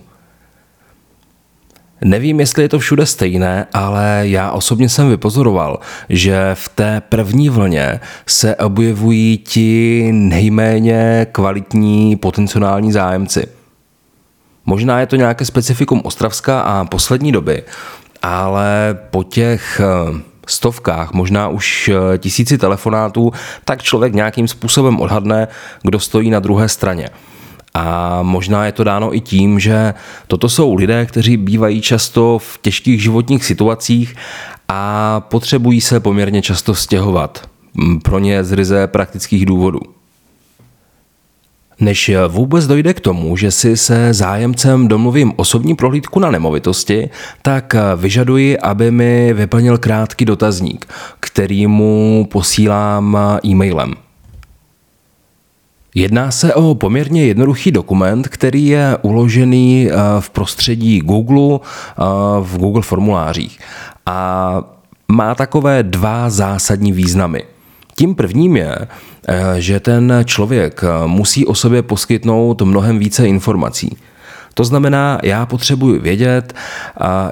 Nevím, 2.05 2.41
jestli 2.41 2.63
je 2.63 2.69
to 2.69 2.79
všude 2.79 3.07
stejné, 3.07 3.67
ale 3.73 4.23
já 4.23 4.51
osobně 4.51 4.89
jsem 4.89 5.09
vypozoroval, 5.09 5.81
že 6.09 6.51
v 6.55 6.69
té 6.69 7.03
první 7.09 7.49
vlně 7.49 8.01
se 8.27 8.57
objevují 8.57 9.39
ti 9.39 10.09
nejméně 10.13 11.27
kvalitní 11.33 12.17
potenciální 12.17 12.93
zájemci. 12.93 13.47
Možná 14.67 15.01
je 15.01 15.07
to 15.07 15.17
nějaké 15.17 15.45
specifikum 15.45 16.01
Ostravska 16.05 16.61
a 16.61 16.85
poslední 16.85 17.33
doby, 17.33 17.63
ale 18.23 18.99
po 19.11 19.23
těch 19.23 19.81
eh, 19.81 20.21
stovkách, 20.51 21.13
možná 21.13 21.49
už 21.49 21.89
eh, 21.89 22.19
tisíci 22.19 22.59
telefonátů, 22.59 23.33
tak 23.65 23.83
člověk 23.83 24.15
nějakým 24.15 24.49
způsobem 24.49 25.01
odhadne, 25.01 25.49
kdo 25.83 26.01
stojí 26.01 26.31
na 26.31 26.41
druhé 26.41 26.69
straně. 26.69 27.09
A 27.75 28.23
možná 28.23 28.67
je 28.67 28.73
to 28.73 28.85
dáno 28.85 29.17
i 29.17 29.21
tím, 29.21 29.61
že 29.61 29.95
toto 30.27 30.49
jsou 30.49 30.75
lidé, 30.75 31.07
kteří 31.07 31.37
bývají 31.37 31.81
často 31.81 32.39
v 32.39 32.59
těžkých 32.63 33.03
životních 33.03 33.45
situacích 33.45 34.15
a 34.69 35.21
potřebují 35.21 35.81
se 35.81 36.01
poměrně 36.01 36.43
často 36.43 36.75
stěhovat. 36.75 37.49
Pro 38.03 38.19
ně 38.19 38.45
z 38.45 38.53
ryze 38.53 38.87
praktických 38.87 39.47
důvodů. 39.47 39.81
Než 41.81 42.11
vůbec 42.29 42.67
dojde 42.67 42.95
k 42.95 43.01
tomu, 43.01 43.37
že 43.37 43.51
si 43.51 43.77
se 43.77 44.15
zájemcem 44.15 44.89
domluvím 44.89 45.33
osobní 45.37 45.75
prohlídku 45.75 46.21
na 46.21 46.31
nemovitosti, 46.31 47.11
tak 47.43 47.75
vyžaduji, 47.97 48.59
aby 48.59 48.91
mi 48.91 49.33
vyplnil 49.35 49.79
krátký 49.79 50.25
dotazník, 50.25 50.87
který 51.21 51.67
mu 51.67 52.29
posílám 52.31 53.19
e-mailem. 53.45 53.95
Jedná 55.95 56.31
se 56.31 56.55
o 56.55 56.75
poměrně 56.75 57.27
jednoduchý 57.27 57.71
dokument, 57.71 58.29
který 58.29 58.67
je 58.67 58.99
uložený 59.03 59.89
eh, 59.91 59.95
v 60.21 60.31
prostředí 60.31 60.99
Google, 60.99 61.59
eh, 61.63 62.03
v 62.41 62.59
Google 62.59 62.83
formulářích. 62.83 63.59
A 64.07 64.61
má 65.09 65.35
takové 65.35 65.83
dva 65.83 66.31
zásadní 66.31 66.93
významy. 66.93 67.43
Tím 67.97 68.15
prvním 68.15 68.57
je, 68.57 68.77
eh, 69.29 69.55
že 69.59 69.81
ten 69.81 70.23
člověk 70.25 70.85
musí 71.07 71.47
o 71.47 71.55
sobě 71.55 71.83
poskytnout 71.83 72.63
mnohem 72.63 72.99
více 72.99 73.29
informací. 73.29 73.97
To 74.55 74.65
znamená, 74.65 75.19
já 75.23 75.47
potřebuji 75.47 75.99
vědět, 75.99 76.55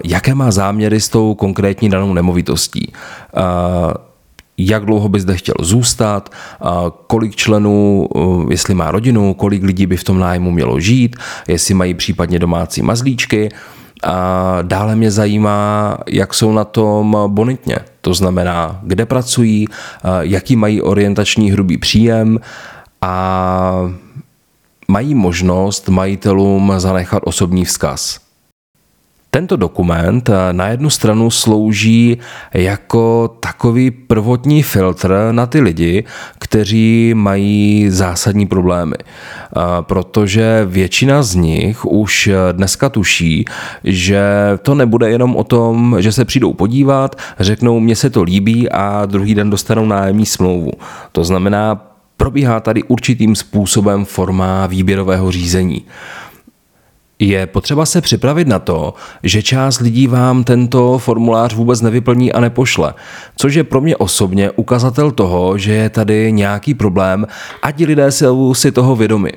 jaké 0.04 0.34
má 0.34 0.50
záměry 0.50 1.00
s 1.00 1.08
tou 1.08 1.34
konkrétní 1.34 1.90
danou 1.90 2.14
nemovitostí 2.14 2.92
jak 4.58 4.84
dlouho 4.84 5.08
by 5.08 5.20
zde 5.20 5.36
chtěl 5.36 5.54
zůstat, 5.60 6.32
kolik 7.06 7.36
členů, 7.36 8.08
jestli 8.50 8.74
má 8.74 8.90
rodinu, 8.90 9.34
kolik 9.34 9.62
lidí 9.62 9.86
by 9.86 9.96
v 9.96 10.04
tom 10.04 10.18
nájmu 10.18 10.50
mělo 10.50 10.80
žít, 10.80 11.16
jestli 11.48 11.74
mají 11.74 11.94
případně 11.94 12.38
domácí 12.38 12.82
mazlíčky. 12.82 13.48
A 14.02 14.58
dále 14.62 14.96
mě 14.96 15.10
zajímá, 15.10 15.98
jak 16.08 16.34
jsou 16.34 16.52
na 16.52 16.64
tom 16.64 17.16
bonitně. 17.26 17.78
To 18.00 18.14
znamená, 18.14 18.80
kde 18.82 19.06
pracují, 19.06 19.68
jaký 20.20 20.56
mají 20.56 20.82
orientační 20.82 21.50
hrubý 21.50 21.78
příjem 21.78 22.40
a 23.00 23.90
mají 24.88 25.14
možnost 25.14 25.88
majitelům 25.88 26.72
zanechat 26.76 27.22
osobní 27.26 27.64
vzkaz. 27.64 28.20
Tento 29.34 29.56
dokument 29.56 30.28
eh, 30.28 30.52
na 30.52 30.68
jednu 30.68 30.90
stranu 30.90 31.30
slouží 31.30 32.18
jako 32.54 33.36
takový 33.40 33.90
prvotní 33.90 34.62
filtr 34.62 35.28
na 35.30 35.46
ty 35.46 35.60
lidi, 35.60 36.04
kteří 36.38 37.14
mají 37.14 37.90
zásadní 37.90 38.46
problémy. 38.46 38.94
Eh, 39.00 39.60
protože 39.80 40.66
většina 40.66 41.22
z 41.22 41.34
nich 41.34 41.84
už 41.84 42.30
dneska 42.52 42.88
tuší, 42.88 43.44
že 43.84 44.22
to 44.62 44.74
nebude 44.74 45.10
jenom 45.10 45.36
o 45.36 45.44
tom, 45.44 45.96
že 45.98 46.12
se 46.12 46.24
přijdou 46.24 46.52
podívat, 46.52 47.16
řeknou, 47.40 47.80
mně 47.80 47.96
se 47.96 48.10
to 48.10 48.22
líbí 48.22 48.70
a 48.70 49.06
druhý 49.06 49.34
den 49.34 49.50
dostanou 49.50 49.86
nájemní 49.86 50.26
smlouvu. 50.26 50.72
To 51.12 51.24
znamená, 51.24 51.92
probíhá 52.16 52.60
tady 52.60 52.82
určitým 52.82 53.36
způsobem 53.36 54.04
forma 54.04 54.66
výběrového 54.66 55.32
řízení. 55.32 55.84
Je 57.24 57.46
potřeba 57.46 57.86
se 57.86 58.00
připravit 58.00 58.48
na 58.48 58.58
to, 58.58 58.94
že 59.22 59.42
část 59.42 59.80
lidí 59.80 60.06
vám 60.06 60.44
tento 60.44 60.98
formulář 60.98 61.54
vůbec 61.54 61.80
nevyplní 61.80 62.32
a 62.32 62.40
nepošle, 62.40 62.94
což 63.36 63.54
je 63.54 63.64
pro 63.64 63.80
mě 63.80 63.96
osobně 63.96 64.50
ukazatel 64.50 65.10
toho, 65.10 65.58
že 65.58 65.72
je 65.72 65.90
tady 65.90 66.32
nějaký 66.32 66.74
problém 66.74 67.26
a 67.62 67.72
ti 67.72 67.86
lidé 67.86 68.12
jsou 68.12 68.54
si 68.54 68.72
toho 68.72 68.96
vědomi. 68.96 69.32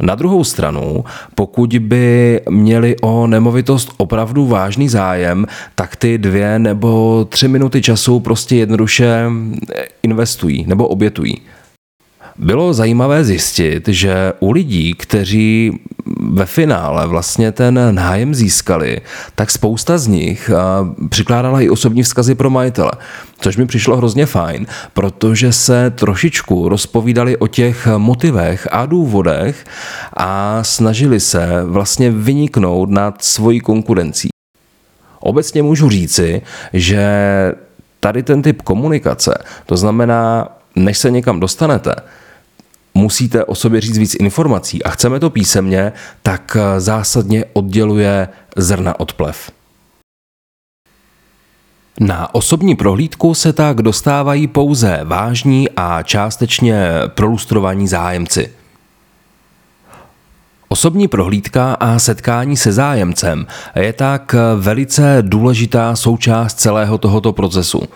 Na 0.00 0.14
druhou 0.14 0.44
stranu, 0.44 1.04
pokud 1.34 1.76
by 1.78 2.40
měli 2.50 2.96
o 3.02 3.26
nemovitost 3.26 3.92
opravdu 3.96 4.46
vážný 4.46 4.88
zájem, 4.88 5.46
tak 5.74 5.96
ty 5.96 6.18
dvě 6.18 6.58
nebo 6.58 7.24
tři 7.28 7.48
minuty 7.48 7.82
času 7.82 8.20
prostě 8.20 8.56
jednoduše 8.56 9.26
investují 10.02 10.64
nebo 10.68 10.88
obětují. 10.88 11.40
Bylo 12.38 12.74
zajímavé 12.74 13.24
zjistit, 13.24 13.88
že 13.88 14.32
u 14.40 14.52
lidí, 14.52 14.94
kteří 14.94 15.80
ve 16.32 16.46
finále 16.46 17.06
vlastně 17.06 17.52
ten 17.52 17.94
nájem 17.94 18.34
získali, 18.34 19.00
tak 19.34 19.50
spousta 19.50 19.98
z 19.98 20.06
nich 20.06 20.50
přikládala 21.08 21.60
i 21.60 21.68
osobní 21.68 22.02
vzkazy 22.02 22.34
pro 22.34 22.50
majitele, 22.50 22.90
což 23.40 23.56
mi 23.56 23.66
přišlo 23.66 23.96
hrozně 23.96 24.26
fajn, 24.26 24.66
protože 24.92 25.52
se 25.52 25.90
trošičku 25.90 26.68
rozpovídali 26.68 27.36
o 27.36 27.46
těch 27.46 27.88
motivech 27.96 28.68
a 28.72 28.86
důvodech 28.86 29.64
a 30.16 30.58
snažili 30.64 31.20
se 31.20 31.48
vlastně 31.64 32.10
vyniknout 32.10 32.90
nad 32.90 33.22
svojí 33.24 33.60
konkurencí. 33.60 34.28
Obecně 35.20 35.62
můžu 35.62 35.90
říci, 35.90 36.42
že 36.72 37.06
tady 38.00 38.22
ten 38.22 38.42
typ 38.42 38.62
komunikace, 38.62 39.44
to 39.66 39.76
znamená, 39.76 40.48
než 40.76 40.98
se 40.98 41.10
někam 41.10 41.40
dostanete, 41.40 41.94
musíte 42.94 43.44
o 43.44 43.54
sobě 43.54 43.80
říct 43.80 43.98
víc 43.98 44.14
informací 44.14 44.82
a 44.82 44.90
chceme 44.90 45.20
to 45.20 45.30
písemně, 45.30 45.92
tak 46.22 46.56
eh, 46.60 46.80
zásadně 46.80 47.44
odděluje 47.52 48.28
zrna 48.56 49.00
od 49.00 49.12
plev. 49.12 49.50
Na 52.00 52.34
osobní 52.34 52.76
prohlídku 52.76 53.34
se 53.34 53.52
tak 53.52 53.82
dostávají 53.82 54.46
pouze 54.46 55.00
vážní 55.04 55.68
a 55.76 56.02
částečně 56.02 56.86
prolustrovaní 57.08 57.88
zájemci. 57.88 58.52
Osobní 60.68 61.08
prohlídka 61.08 61.74
a 61.74 61.98
setkání 61.98 62.56
se 62.56 62.72
zájemcem 62.72 63.46
je 63.76 63.92
tak 63.92 64.34
velice 64.56 65.18
důležitá 65.20 65.96
součást 65.96 66.54
celého 66.54 66.98
tohoto 66.98 67.32
procesu– 67.32 67.82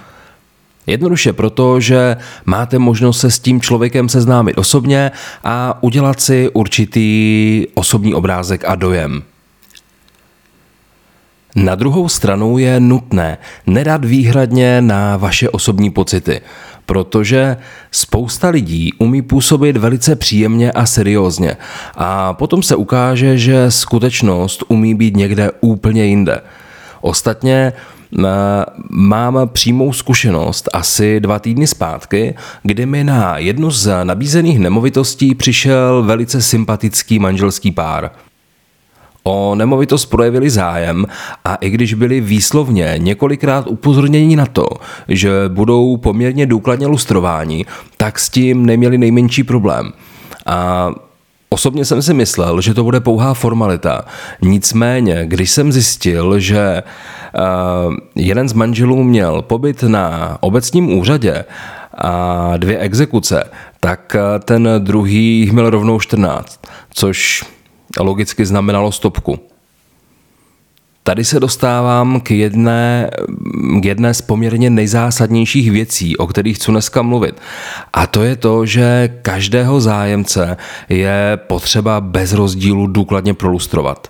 Jednoduše 0.89 1.33
proto, 1.33 1.81
že 1.81 2.17
máte 2.45 2.79
možnost 2.79 3.21
se 3.21 3.31
s 3.31 3.39
tím 3.39 3.61
člověkem 3.61 4.09
seznámit 4.09 4.59
osobně 4.59 5.11
a 5.45 5.83
udělat 5.83 6.21
si 6.21 6.51
určitý 6.53 7.67
osobní 7.75 8.15
obrázek 8.15 8.65
a 8.65 8.75
dojem. 8.75 9.23
Na 11.57 11.75
druhou 11.75 12.09
stranu 12.09 12.59
je 12.59 12.81
nutné 12.81 13.39
nedat 13.67 14.05
výhradně 14.05 14.81
na 14.81 15.17
vaše 15.17 15.49
osobní 15.49 15.91
pocity, 15.91 16.41
protože 16.87 17.57
spousta 17.91 18.49
lidí 18.49 18.93
umí 18.99 19.23
působit 19.23 19.77
velice 19.77 20.17
příjemně 20.17 20.73
a 20.73 20.87
seriózně 20.87 21.57
a 21.95 22.33
potom 22.33 22.63
se 22.63 22.77
ukáže, 22.77 23.39
že 23.39 23.71
skutečnost 23.71 24.65
umí 24.69 24.95
být 24.95 25.17
někde 25.17 25.51
úplně 25.61 26.05
jinde. 26.05 26.41
Ostatně 27.01 27.73
mám 28.91 29.49
přímou 29.53 29.93
zkušenost 29.93 30.69
asi 30.73 31.21
dva 31.21 31.39
týdny 31.39 31.67
zpátky, 31.67 32.35
kdy 32.63 32.87
mi 32.87 33.05
na 33.05 33.39
jednu 33.39 33.71
z 33.71 34.05
nabízených 34.05 34.59
nemovitostí 34.59 35.35
přišel 35.35 36.03
velice 36.03 36.43
sympatický 36.43 37.19
manželský 37.19 37.73
pár. 37.73 38.11
O 39.23 39.55
nemovitost 39.55 40.07
projevili 40.07 40.51
zájem 40.51 41.07
a 41.45 41.55
i 41.55 41.71
když 41.71 41.95
byli 41.95 42.21
výslovně 42.21 42.95
několikrát 42.99 43.67
upozorněni 43.67 44.37
na 44.37 44.47
to, 44.47 44.67
že 45.09 45.31
budou 45.49 45.97
poměrně 45.97 46.47
důkladně 46.47 46.87
lustrováni, 46.87 47.67
tak 47.97 48.19
s 48.19 48.29
tím 48.29 48.67
neměli 48.67 48.99
nejmenší 48.99 49.45
problém. 49.45 49.93
A 50.47 50.91
Osobně 51.51 51.85
jsem 51.85 52.03
si 52.03 52.15
myslel, 52.15 52.61
že 52.61 52.75
to 52.75 52.85
bude 52.85 53.01
pouhá 53.01 53.35
formalita. 53.35 54.05
Nicméně, 54.43 55.27
když 55.27 55.51
jsem 55.51 55.73
zjistil, 55.73 56.39
že 56.39 56.83
uh, 56.83 57.95
jeden 58.15 58.49
z 58.49 58.53
manželů 58.53 59.05
měl 59.05 59.43
pobyt 59.43 59.83
na 59.83 60.37
obecním 60.41 60.99
úřadě 60.99 61.45
a 61.99 62.57
dvě 62.57 62.79
exekuce, 62.79 63.45
tak 63.81 64.17
eh, 64.19 64.39
ten 64.39 64.69
druhý 64.79 65.41
jich 65.41 65.53
měl 65.53 65.71
rovnou 65.71 66.01
14, 66.01 66.61
což 66.91 67.45
logicky 68.01 68.47
znamenalo 68.47 68.93
stopku. 68.93 69.39
Tady 71.09 71.25
se 71.25 71.41
dostávám 71.41 72.21
k 72.21 72.31
jedné, 72.31 73.11
k 73.81 73.85
jedné 73.85 74.15
z 74.15 74.21
poměrně 74.21 74.71
nejzásadnějších 74.71 75.71
věcí, 75.71 76.17
o 76.17 76.27
kterých 76.27 76.57
chci 76.57 76.71
dneska 76.71 77.03
mluvit. 77.03 77.41
A 77.93 78.07
to 78.07 78.23
je 78.23 78.37
to, 78.37 78.67
že 78.67 79.09
každého 79.23 79.81
zájemce 79.81 80.57
je 80.89 81.39
potřeba 81.47 82.01
bez 82.01 82.33
rozdílu 82.33 82.87
důkladně 82.87 83.35
prolustrovat. 83.35 84.09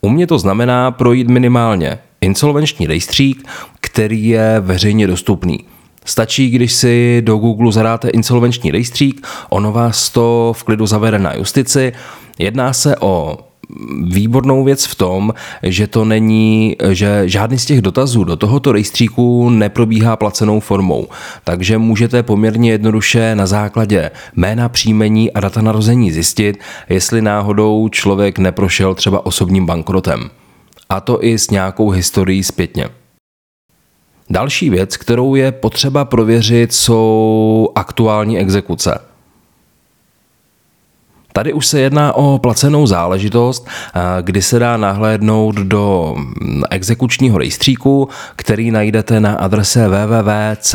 U 0.00 0.08
mě 0.08 0.26
to 0.26 0.38
znamená 0.38 0.90
projít 0.90 1.28
minimálně 1.28 1.98
insolvenční 2.20 2.86
rejstřík, 2.86 3.48
který 3.80 4.28
je 4.28 4.60
veřejně 4.60 5.06
dostupný. 5.06 5.58
Stačí, 6.04 6.50
když 6.50 6.72
si 6.72 7.22
do 7.24 7.36
Google 7.36 7.72
zadáte 7.72 8.08
insolvenční 8.08 8.70
rejstřík, 8.70 9.26
ono 9.48 9.72
vás 9.72 10.10
to 10.10 10.52
v 10.56 10.64
klidu 10.64 10.86
zavede 10.86 11.18
na 11.18 11.34
justici. 11.34 11.92
Jedná 12.38 12.72
se 12.72 12.96
o 13.00 13.38
výbornou 14.02 14.64
věc 14.64 14.86
v 14.86 14.94
tom, 14.94 15.34
že 15.62 15.86
to 15.86 16.04
není, 16.04 16.76
že 16.90 17.22
žádný 17.28 17.58
z 17.58 17.64
těch 17.64 17.82
dotazů 17.82 18.24
do 18.24 18.36
tohoto 18.36 18.72
rejstříku 18.72 19.50
neprobíhá 19.50 20.16
placenou 20.16 20.60
formou. 20.60 21.06
Takže 21.44 21.78
můžete 21.78 22.22
poměrně 22.22 22.70
jednoduše 22.70 23.34
na 23.34 23.46
základě 23.46 24.10
jména, 24.36 24.68
příjmení 24.68 25.32
a 25.32 25.40
data 25.40 25.62
narození 25.62 26.12
zjistit, 26.12 26.58
jestli 26.88 27.22
náhodou 27.22 27.88
člověk 27.88 28.38
neprošel 28.38 28.94
třeba 28.94 29.26
osobním 29.26 29.66
bankrotem. 29.66 30.30
A 30.88 31.00
to 31.00 31.24
i 31.24 31.38
s 31.38 31.50
nějakou 31.50 31.90
historií 31.90 32.42
zpětně. 32.42 32.88
Další 34.30 34.70
věc, 34.70 34.96
kterou 34.96 35.34
je 35.34 35.52
potřeba 35.52 36.04
prověřit, 36.04 36.72
jsou 36.72 37.68
aktuální 37.74 38.38
exekuce. 38.38 38.98
Tady 41.36 41.52
už 41.52 41.66
se 41.66 41.80
jedná 41.80 42.12
o 42.12 42.38
placenou 42.38 42.86
záležitost, 42.86 43.68
kdy 44.22 44.42
se 44.42 44.58
dá 44.58 44.76
nahlédnout 44.76 45.56
do 45.56 46.16
exekučního 46.70 47.38
rejstříku, 47.38 48.08
který 48.36 48.70
najdete 48.70 49.20
na 49.20 49.34
adrese 49.34 49.88
www.ceecr.cz. 49.88 50.72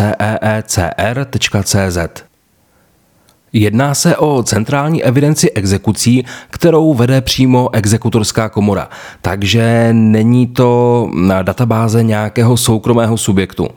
Jedná 3.53 3.95
se 3.95 4.17
o 4.17 4.43
centrální 4.43 5.03
evidenci 5.03 5.51
exekucí, 5.51 6.25
kterou 6.49 6.93
vede 6.93 7.21
přímo 7.21 7.69
exekutorská 7.73 8.49
komora, 8.49 8.89
takže 9.21 9.89
není 9.91 10.47
to 10.47 11.09
databáze 11.41 12.03
nějakého 12.03 12.57
soukromého 12.57 13.17
subjektu. 13.17 13.67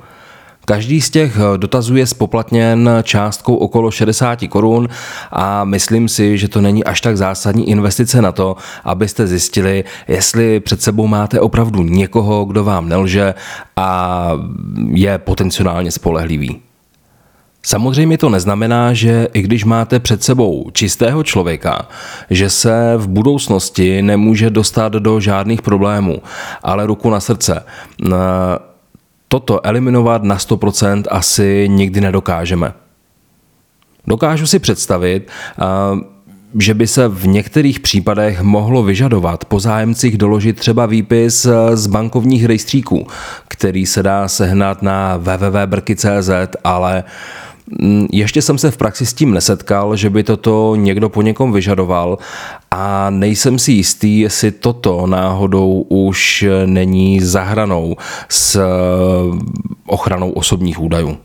Každý 0.64 1.00
z 1.00 1.10
těch 1.10 1.36
eh, 1.36 1.58
dotazů 1.58 1.96
je 1.96 2.06
spoplatněn 2.06 2.90
částkou 3.02 3.56
okolo 3.56 3.90
60 3.90 4.38
korun 4.48 4.88
a 5.30 5.64
myslím 5.64 6.08
si, 6.08 6.38
že 6.38 6.48
to 6.48 6.60
není 6.60 6.84
až 6.84 7.00
tak 7.00 7.16
zásadní 7.16 7.68
investice 7.68 8.22
na 8.22 8.32
to, 8.32 8.56
abyste 8.84 9.26
zjistili, 9.26 9.84
jestli 10.08 10.60
před 10.60 10.82
sebou 10.82 11.06
máte 11.06 11.40
opravdu 11.40 11.82
někoho, 11.82 12.44
kdo 12.44 12.64
vám 12.64 12.88
nelže 12.88 13.34
a 13.76 14.30
je 14.90 15.18
potenciálně 15.18 15.90
spolehlivý. 15.90 16.60
Samozřejmě 17.66 18.18
to 18.18 18.28
neznamená, 18.28 18.92
že 18.92 19.28
i 19.32 19.42
když 19.42 19.64
máte 19.64 20.00
před 20.00 20.22
sebou 20.22 20.70
čistého 20.72 21.22
člověka, 21.22 21.88
že 22.30 22.50
se 22.50 22.92
v 22.96 23.08
budoucnosti 23.08 24.02
nemůže 24.02 24.50
dostat 24.50 24.92
do 24.92 25.20
žádných 25.20 25.62
problémů, 25.62 26.22
ale 26.62 26.86
ruku 26.86 27.10
na 27.10 27.20
srdce 27.20 27.64
toto 29.34 29.66
eliminovat 29.66 30.22
na 30.22 30.36
100% 30.36 31.02
asi 31.10 31.68
nikdy 31.68 32.00
nedokážeme. 32.00 32.72
Dokážu 34.06 34.46
si 34.46 34.58
představit, 34.58 35.30
že 36.58 36.74
by 36.74 36.86
se 36.86 37.08
v 37.08 37.26
některých 37.26 37.80
případech 37.80 38.42
mohlo 38.42 38.82
vyžadovat 38.82 39.44
po 39.44 39.60
zájemcích 39.60 40.18
doložit 40.18 40.58
třeba 40.58 40.86
výpis 40.86 41.46
z 41.74 41.86
bankovních 41.86 42.44
rejstříků, 42.44 43.06
který 43.48 43.86
se 43.86 44.02
dá 44.02 44.28
sehnat 44.28 44.82
na 44.82 45.16
www.brky.cz, 45.16 46.30
ale 46.64 47.04
ještě 48.12 48.42
jsem 48.42 48.58
se 48.58 48.70
v 48.70 48.76
praxi 48.76 49.06
s 49.06 49.12
tím 49.12 49.34
nesetkal, 49.34 49.96
že 49.96 50.10
by 50.10 50.22
toto 50.22 50.76
někdo 50.76 51.08
po 51.08 51.22
někom 51.22 51.52
vyžadoval 51.52 52.18
a 52.70 53.10
nejsem 53.10 53.58
si 53.58 53.72
jistý, 53.72 54.20
jestli 54.20 54.50
toto 54.50 55.06
náhodou 55.06 55.86
už 55.88 56.44
není 56.66 57.20
zahranou 57.20 57.96
s 58.28 58.56
eh, 58.56 58.64
ochranou 59.86 60.30
osobních 60.30 60.80
údajů. 60.80 61.18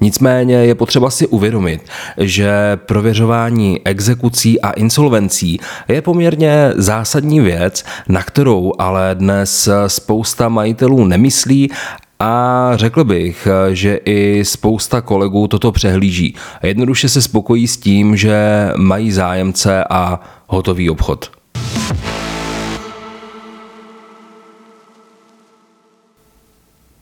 Nicméně 0.00 0.54
je 0.54 0.74
potřeba 0.74 1.10
si 1.10 1.26
uvědomit, 1.26 1.80
že 2.18 2.76
prověřování 2.76 3.80
exekucí 3.84 4.60
a 4.60 4.70
insolvencí 4.70 5.60
je 5.88 6.02
poměrně 6.02 6.72
zásadní 6.76 7.40
věc, 7.40 7.84
na 8.08 8.22
kterou 8.22 8.72
ale 8.78 9.14
dnes 9.14 9.68
spousta 9.86 10.48
majitelů 10.48 11.04
nemyslí 11.04 11.70
A 12.20 12.70
řekl 12.74 13.04
bych, 13.04 13.48
že 13.72 14.00
i 14.04 14.44
spousta 14.44 15.00
kolegů 15.00 15.48
toto 15.48 15.72
přehlíží. 15.72 16.34
Jednoduše 16.62 17.08
se 17.08 17.22
spokojí 17.22 17.68
s 17.68 17.76
tím, 17.76 18.16
že 18.16 18.68
mají 18.76 19.12
zájemce 19.12 19.84
a 19.90 20.20
hotový 20.46 20.90
obchod. 20.90 21.30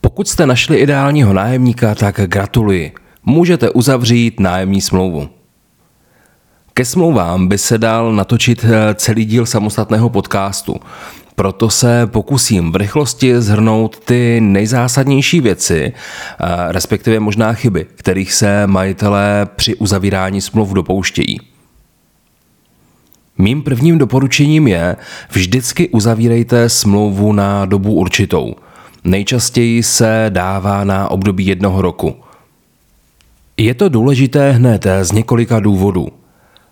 Pokud 0.01 0.29
jste 0.29 0.47
našli 0.47 0.77
ideálního 0.77 1.33
nájemníka, 1.33 1.95
tak 1.95 2.21
gratuluji. 2.27 2.93
Můžete 3.25 3.71
uzavřít 3.71 4.41
nájemní 4.41 4.81
smlouvu. 4.81 5.29
Ke 6.75 6.85
smlouvám 6.85 7.49
by 7.49 7.59
se 7.59 7.79
dal 7.79 8.13
natočit 8.13 8.65
eh, 8.65 8.95
celý 8.95 9.25
díl 9.25 9.47
samostatného 9.47 10.11
podcastu. 10.11 10.81
Proto 11.35 11.71
se 11.71 12.07
pokusím 12.07 12.73
v 12.73 12.77
rychlosti 12.77 13.41
zhrnout 13.41 13.99
ty 14.05 14.41
nejzásadnější 14.41 15.41
věci, 15.41 15.93
eh, 15.93 16.73
respektive 16.73 17.21
možná 17.21 17.53
chyby, 17.53 17.87
kterých 17.95 18.33
se 18.33 18.67
majitelé 18.67 19.47
při 19.57 19.75
uzavírání 19.75 20.41
smluv 20.41 20.73
dopouštějí. 20.73 21.41
Mým 23.39 23.63
prvním 23.63 23.99
doporučením 23.99 24.69
je 24.69 24.97
vždycky 25.31 25.89
uzavírejte 25.89 26.69
smlouvu 26.69 27.33
na 27.33 27.65
dobu 27.65 27.93
určitou. 27.93 28.55
Nejčastěji 29.05 29.83
se 29.83 30.27
dává 30.29 30.85
na 30.85 31.11
období 31.11 31.47
jednoho 31.47 31.83
roku. 31.83 32.17
Je 33.57 33.75
to 33.75 33.89
důležité 33.89 34.51
hned 34.51 34.87
z 35.03 35.13
několika 35.13 35.61
důvodů. 35.61 36.09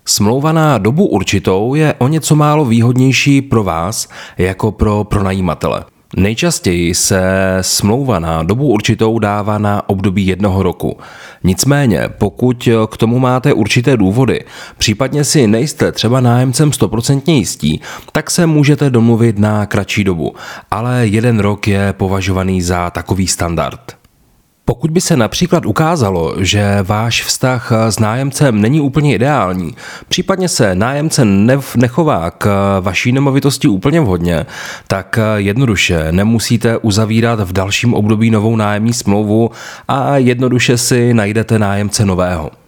Smlouva 0.05 0.51
na 0.51 0.77
dobu 0.77 1.05
určitou 1.05 1.75
je 1.75 1.93
o 1.97 2.07
něco 2.07 2.35
málo 2.35 2.65
výhodnější 2.65 3.41
pro 3.41 3.63
vás 3.63 4.09
jako 4.37 4.71
pro 4.71 5.03
pronajímatele. 5.03 5.83
Nejčastěji 6.15 6.95
se 6.95 7.23
smlouva 7.61 8.19
na 8.19 8.43
dobu 8.43 8.67
určitou 8.67 9.19
dává 9.19 9.57
na 9.57 9.89
období 9.89 10.27
jednoho 10.27 10.63
roku. 10.63 10.97
Nicméně, 11.43 12.09
pokud 12.17 12.69
k 12.89 12.97
tomu 12.97 13.19
máte 13.19 13.53
určité 13.53 13.97
důvody, 13.97 14.43
případně 14.77 15.23
si 15.23 15.47
nejste 15.47 15.91
třeba 15.91 16.21
nájemcem 16.21 16.69
100% 16.69 17.31
jistí, 17.31 17.81
tak 18.11 18.31
se 18.31 18.45
můžete 18.45 18.89
domluvit 18.89 19.39
na 19.39 19.65
kratší 19.65 20.03
dobu, 20.03 20.35
ale 20.71 21.07
jeden 21.07 21.39
rok 21.39 21.67
je 21.67 21.93
považovaný 21.93 22.61
za 22.61 22.89
takový 22.89 23.27
standard. 23.27 24.02
Pokud 24.65 24.91
by 24.91 25.01
se 25.01 25.17
například 25.17 25.65
ukázalo, 25.65 26.35
že 26.39 26.77
váš 26.83 27.23
vztah 27.23 27.71
s 27.89 27.99
nájemcem 27.99 28.61
není 28.61 28.81
úplně 28.81 29.15
ideální, 29.15 29.75
případně 30.07 30.49
se 30.49 30.75
nájemce 30.75 31.25
nechová 31.75 32.31
k 32.31 32.47
vaší 32.81 33.11
nemovitosti 33.11 33.67
úplně 33.67 34.01
vhodně, 34.01 34.45
tak 34.87 35.19
jednoduše 35.35 36.11
nemusíte 36.11 36.77
uzavírat 36.77 37.39
v 37.39 37.53
dalším 37.53 37.93
období 37.93 38.29
novou 38.29 38.55
nájemní 38.55 38.93
smlouvu 38.93 39.51
a 39.87 40.17
jednoduše 40.17 40.77
si 40.77 41.13
najdete 41.13 41.59
nájemce 41.59 42.05
nového. 42.05 42.62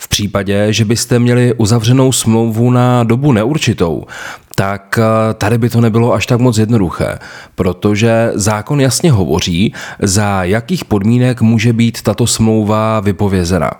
V 0.00 0.08
případě, 0.08 0.72
že 0.72 0.84
byste 0.84 1.18
měli 1.18 1.54
uzavřenou 1.54 2.12
smlouvu 2.12 2.70
na 2.70 3.04
dobu 3.04 3.32
neurčitou, 3.32 4.04
tak 4.54 4.98
eh, 4.98 5.34
tady 5.34 5.58
by 5.58 5.70
to 5.70 5.80
nebylo 5.80 6.12
až 6.12 6.26
tak 6.26 6.40
moc 6.40 6.58
jednoduché, 6.58 7.18
protože 7.54 8.30
zákon 8.34 8.80
jasně 8.80 9.12
hovoří, 9.12 9.74
za 10.02 10.44
jakých 10.44 10.84
podmínek 10.84 11.42
může 11.42 11.72
být 11.72 12.02
tato 12.02 12.26
smlouva 12.26 13.00
vypovězena. 13.00 13.70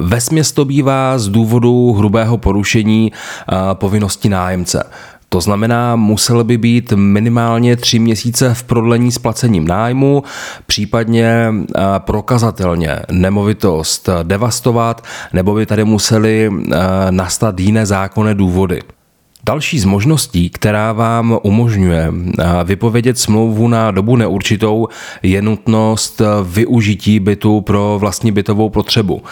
Vesměs 0.00 0.52
to 0.52 0.64
bývá 0.64 1.18
z 1.18 1.28
důvodu 1.28 1.92
hrubého 1.92 2.38
porušení 2.38 3.12
eh, 3.12 3.54
povinnosti 3.74 4.28
nájemce. 4.28 4.84
To 5.28 5.40
znamená, 5.40 5.96
musel 5.96 6.44
by 6.44 6.58
být 6.58 6.92
minimálně 6.92 7.76
tři 7.76 7.98
měsíce 7.98 8.54
v 8.54 8.62
prodlení 8.62 9.12
s 9.12 9.18
placením 9.18 9.68
nájmu, 9.68 10.22
případně 10.66 11.54
eh, 11.54 11.82
prokazatelně 11.98 13.00
nemovitost 13.12 14.08
devastovat, 14.22 15.04
nebo 15.32 15.54
by 15.54 15.66
tady 15.66 15.84
museli 15.84 16.50
nastat 17.10 17.60
jiné 17.60 17.86
zákonné 17.86 18.34
důvody. 18.34 18.80
Další 19.46 19.78
z 19.78 19.84
možností, 19.84 20.50
která 20.50 20.92
vám 20.92 21.38
umožňuje 21.42 22.12
eh, 22.12 22.44
vypovědět 22.64 23.18
smlouvu 23.18 23.68
na 23.68 23.90
dobu 23.90 24.16
neurčitou, 24.16 24.88
je 25.22 25.42
nutnost 25.42 26.22
využití 26.44 27.20
bytu 27.20 27.60
pro 27.60 27.96
vlastní 28.00 28.32
bytovou 28.32 28.70
potřebu 28.70 29.22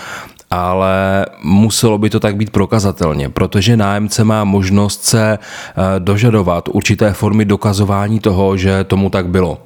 ale 0.55 1.27
muselo 1.43 1.99
by 1.99 2.11
to 2.11 2.21
tak 2.21 2.37
být 2.37 2.51
prokazatelně, 2.51 3.29
protože 3.29 3.77
nájemce 3.77 4.25
má 4.25 4.45
možnost 4.45 5.05
se 5.05 5.39
eh, 5.39 5.83
dožadovat 5.99 6.69
určité 6.73 7.13
formy 7.13 7.45
dokazování 7.45 8.21
toho, 8.21 8.57
že 8.57 8.85
tomu 8.85 9.11
tak 9.11 9.29
bylo. 9.29 9.59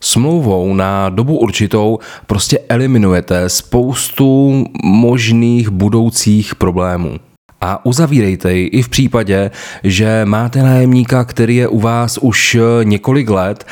Smlouvou 0.00 0.74
na 0.74 1.08
dobu 1.08 1.38
určitou 1.38 1.98
prostě 2.26 2.58
eliminujete 2.68 3.48
spoustu 3.48 4.64
možných 4.84 5.68
budoucích 5.68 6.54
problémů 6.54 7.16
a 7.60 7.86
uzavírejte 7.86 8.54
ji 8.54 8.66
i 8.66 8.82
v 8.82 8.88
případě, 8.88 9.50
že 9.84 10.24
máte 10.24 10.62
nájemníka, 10.62 11.24
který 11.24 11.56
je 11.56 11.68
u 11.68 11.80
vás 11.80 12.18
už 12.18 12.56
několik 12.82 13.30
let. 13.30 13.66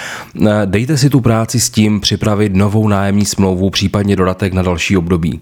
Dejte 0.65 0.97
si 0.97 1.11
tu 1.11 1.21
práci 1.21 1.61
s 1.61 1.71
tím 1.71 2.01
připravit 2.01 2.55
novou 2.55 2.89
nájemní 2.89 3.25
smlouvu, 3.25 3.71
případně 3.71 4.17
dodatek 4.17 4.53
na 4.53 4.63
další 4.63 4.97
období. 4.97 5.41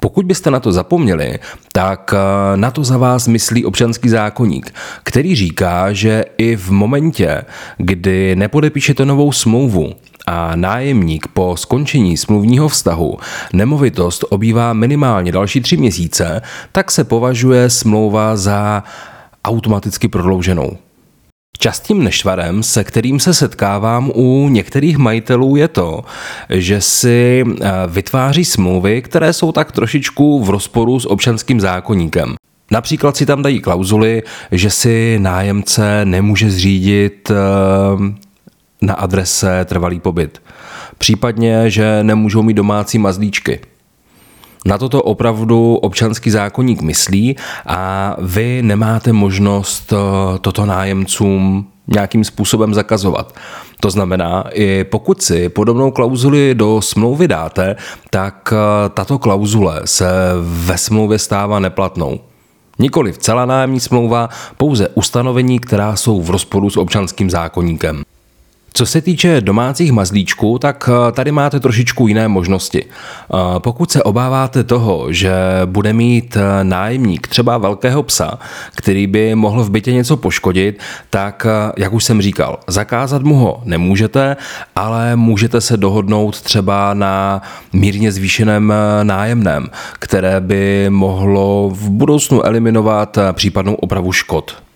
Pokud 0.00 0.26
byste 0.26 0.50
na 0.50 0.60
to 0.60 0.72
zapomněli, 0.72 1.38
tak 1.72 2.14
na 2.56 2.70
to 2.70 2.84
za 2.84 2.98
vás 2.98 3.28
myslí 3.28 3.64
občanský 3.64 4.08
zákoník, 4.08 4.74
který 5.02 5.34
říká, 5.34 5.92
že 5.92 6.24
i 6.38 6.56
v 6.56 6.70
momentě, 6.70 7.42
kdy 7.78 8.36
nepodepíšete 8.36 9.04
novou 9.04 9.32
smlouvu, 9.32 9.92
a 10.26 10.56
nájemník 10.56 11.26
po 11.26 11.56
skončení 11.56 12.16
smluvního 12.16 12.68
vztahu 12.68 13.18
nemovitost 13.52 14.24
obývá 14.30 14.72
minimálně 14.72 15.32
další 15.32 15.60
tři 15.60 15.76
měsíce, 15.76 16.42
tak 16.72 16.90
se 16.90 17.04
považuje 17.04 17.70
smlouva 17.70 18.36
za 18.36 18.82
automaticky 19.44 20.08
prodlouženou. 20.08 20.76
Častým 21.62 22.04
nešvarem, 22.04 22.62
se 22.62 22.84
kterým 22.84 23.20
se 23.20 23.34
setkávám 23.34 24.10
u 24.14 24.48
některých 24.48 24.98
majitelů, 24.98 25.56
je 25.56 25.68
to, 25.68 26.04
že 26.48 26.80
si 26.80 27.44
eh, 27.46 27.70
vytváří 27.88 28.44
smlouvy, 28.44 29.02
které 29.02 29.32
jsou 29.32 29.52
tak 29.52 29.72
trošičku 29.72 30.44
v 30.44 30.50
rozporu 30.50 31.00
s 31.00 31.10
občanským 31.10 31.60
zákonníkem. 31.60 32.34
Například 32.70 33.16
si 33.16 33.26
tam 33.26 33.42
dají 33.42 33.60
klauzuly, 33.60 34.22
že 34.52 34.70
si 34.70 35.18
nájemce 35.18 36.04
nemůže 36.04 36.50
zřídit 36.50 37.30
eh, 37.30 37.34
na 38.82 38.94
adrese 38.94 39.64
trvalý 39.64 40.00
pobyt. 40.00 40.42
Případně, 40.98 41.70
že 41.70 42.04
nemůžou 42.04 42.42
mít 42.42 42.54
domácí 42.54 42.98
mazlíčky. 42.98 43.60
Na 44.66 44.78
toto 44.78 45.02
opravdu 45.02 45.76
občanský 45.76 46.30
zákonník 46.30 46.82
myslí 46.82 47.36
a 47.66 48.16
vy 48.18 48.62
nemáte 48.62 49.12
možnost 49.12 49.92
eh, 49.92 49.96
toto 50.38 50.66
nájemcům 50.66 51.66
nějakým 51.86 52.24
způsobem 52.24 52.74
zakazovat. 52.74 53.34
To 53.80 53.90
znamená, 53.90 54.44
i 54.52 54.84
pokud 54.84 55.22
si 55.22 55.48
podobnou 55.48 55.90
klauzuli 55.90 56.54
do 56.54 56.80
smlouvy 56.82 57.28
dáte, 57.28 57.76
tak 58.10 58.52
eh, 58.52 58.88
tato 58.88 59.18
klauzule 59.18 59.80
se 59.84 60.06
ve 60.42 60.78
smlouvě 60.78 61.18
stává 61.18 61.58
neplatnou. 61.58 62.20
Nikoli 62.78 63.12
celá 63.12 63.46
nájemní 63.46 63.80
smlouva, 63.80 64.28
pouze 64.56 64.88
ustanovení, 64.88 65.58
která 65.58 65.96
jsou 65.96 66.22
v 66.22 66.30
rozporu 66.30 66.70
s 66.70 66.76
občanským 66.76 67.30
zákonníkem. 67.30 68.02
Co 68.72 68.86
se 68.86 69.00
týče 69.00 69.40
domácích 69.40 69.92
mazlíčků, 69.92 70.58
tak 70.58 70.90
eh, 70.92 71.12
tady 71.12 71.32
máte 71.32 71.60
trošičku 71.60 72.08
jiné 72.08 72.28
možnosti. 72.28 72.84
Eh, 72.84 73.36
pokud 73.58 73.90
se 73.90 74.02
obáváte 74.02 74.64
toho, 74.64 75.12
že 75.12 75.32
bude 75.64 75.92
mít 75.92 76.36
eh, 76.36 76.64
nájemník 76.64 77.28
třeba 77.28 77.58
velkého 77.58 78.02
psa, 78.02 78.38
který 78.74 79.06
by 79.06 79.34
mohl 79.34 79.64
v 79.64 79.70
bytě 79.70 79.92
něco 79.92 80.16
poškodit, 80.16 80.80
tak, 81.10 81.46
jak 81.76 81.92
už 81.92 82.04
jsem 82.04 82.22
říkal, 82.22 82.58
zakázat 82.66 83.22
mu 83.22 83.34
ho 83.34 83.62
nemůžete, 83.64 84.36
ale 84.76 85.16
můžete 85.16 85.60
se 85.60 85.76
dohodnout 85.76 86.40
třeba 86.40 86.94
na 86.94 87.42
mírně 87.72 88.12
zvýšeném 88.12 88.72
nájemném, 89.02 89.66
které 89.98 90.40
by 90.40 90.86
mohlo 90.90 91.70
v 91.74 91.90
budoucnu 91.90 92.42
eliminovat 92.42 93.18
případnou 93.32 93.74
opravu 93.74 94.12
škod. 94.12 94.69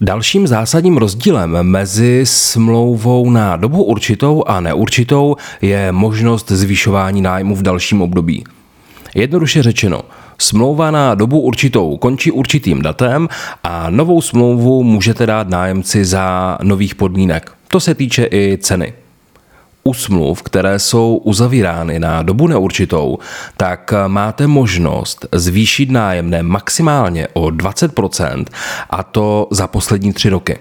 Dalším 0.00 0.46
zásadním 0.46 0.96
rozdílem 0.96 1.62
mezi 1.62 2.20
smlouvou 2.24 3.30
na 3.30 3.56
dobu 3.56 3.84
určitou 3.84 4.44
a 4.46 4.60
neurčitou 4.60 5.36
je 5.62 5.92
možnost 5.92 6.50
zvýšování 6.50 7.22
nájmu 7.22 7.56
v 7.56 7.62
dalším 7.62 8.02
období. 8.02 8.44
Jednoduše 9.14 9.62
řečeno, 9.62 10.02
smlouva 10.38 10.90
na 10.90 11.14
dobu 11.14 11.40
určitou 11.40 11.96
končí 11.96 12.30
určitým 12.30 12.82
datem 12.82 13.28
a 13.64 13.90
novou 13.90 14.20
smlouvu 14.20 14.82
můžete 14.82 15.26
dát 15.26 15.48
nájemci 15.48 16.04
za 16.04 16.58
nových 16.62 16.94
podmínek. 16.94 17.52
To 17.68 17.80
se 17.80 17.94
týče 17.94 18.28
i 18.32 18.58
ceny 18.60 18.92
u 19.86 19.94
smluv, 19.94 20.42
které 20.42 20.78
jsou 20.78 21.16
uzavírány 21.16 21.98
na 21.98 22.22
dobu 22.22 22.46
neurčitou, 22.46 23.18
tak 23.56 23.94
máte 24.06 24.46
možnost 24.46 25.26
zvýšit 25.32 25.90
nájemné 25.90 26.42
maximálně 26.42 27.28
o 27.32 27.42
20% 27.46 28.44
a 28.90 29.02
to 29.02 29.48
za 29.50 29.66
poslední 29.66 30.12
tři 30.12 30.28
roky. 30.28 30.58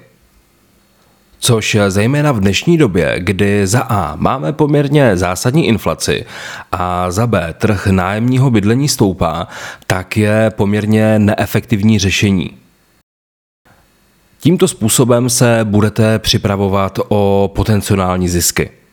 Což 1.39 1.77
zejména 1.87 2.31
v 2.31 2.39
dnešní 2.39 2.77
době, 2.77 3.15
kdy 3.19 3.67
za 3.67 3.81
A 3.81 4.15
máme 4.15 4.53
poměrně 4.53 5.17
zásadní 5.17 5.67
inflaci 5.67 6.25
a 6.71 7.11
za 7.11 7.27
B 7.27 7.53
trh 7.57 7.87
nájemního 7.87 8.51
bydlení 8.51 8.87
stoupá, 8.87 9.47
tak 9.87 10.17
je 10.17 10.51
poměrně 10.55 11.19
neefektivní 11.19 11.99
řešení. 11.99 12.49
Tímto 14.39 14.67
způsobem 14.67 15.29
se 15.29 15.59
budete 15.63 16.19
připravovat 16.19 16.99
o 17.07 17.51
potenciální 17.55 18.29
zisky. 18.29 18.84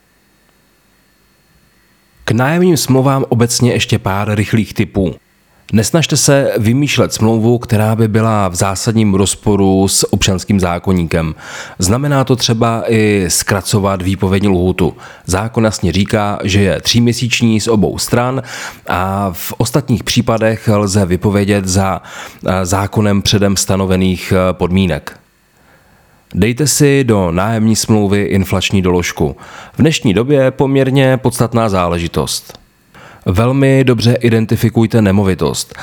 Nájemním 2.32 2.76
smlouvám 2.76 3.24
obecně 3.28 3.72
ještě 3.72 3.98
pár 3.98 4.34
rychlých 4.34 4.74
typů. 4.74 5.14
Nesnažte 5.72 6.16
se 6.16 6.52
vymýšlet 6.58 7.12
smlouvu, 7.12 7.58
která 7.58 7.96
by 7.96 8.08
byla 8.08 8.48
v 8.48 8.54
zásadním 8.54 9.14
rozporu 9.14 9.88
s 9.88 10.12
občanským 10.12 10.60
zákonníkem. 10.60 11.34
Znamená 11.78 12.24
to 12.24 12.36
třeba 12.36 12.84
i 12.88 13.24
zkracovat 13.28 14.02
výpovědní 14.02 14.48
lhůtu. 14.48 14.96
Zákon 15.26 15.64
jasně 15.64 15.92
říká, 15.92 16.38
že 16.44 16.60
je 16.60 16.80
tříměsíční 16.80 17.60
z 17.60 17.68
obou 17.68 17.98
stran 17.98 18.42
a 18.88 19.30
v 19.32 19.54
ostatních 19.58 20.04
případech 20.04 20.68
lze 20.68 21.06
vypovědět 21.06 21.64
za 21.64 22.02
eh, 22.46 22.66
zákonem 22.66 23.22
předem 23.22 23.56
stanovených 23.56 24.32
eh, 24.32 24.52
podmínek. 24.52 25.21
Dejte 26.34 26.66
si 26.66 27.04
do 27.04 27.30
nájemní 27.30 27.76
smlouvy 27.76 28.22
inflační 28.22 28.82
doložku. 28.82 29.36
V 29.72 29.78
dnešní 29.78 30.14
době 30.14 30.50
poměrně 30.50 31.16
podstatná 31.16 31.68
záležitost. 31.68 32.58
Velmi 33.26 33.84
dobře 33.84 34.14
identifikujte 34.14 35.02
nemovitost. 35.02 35.74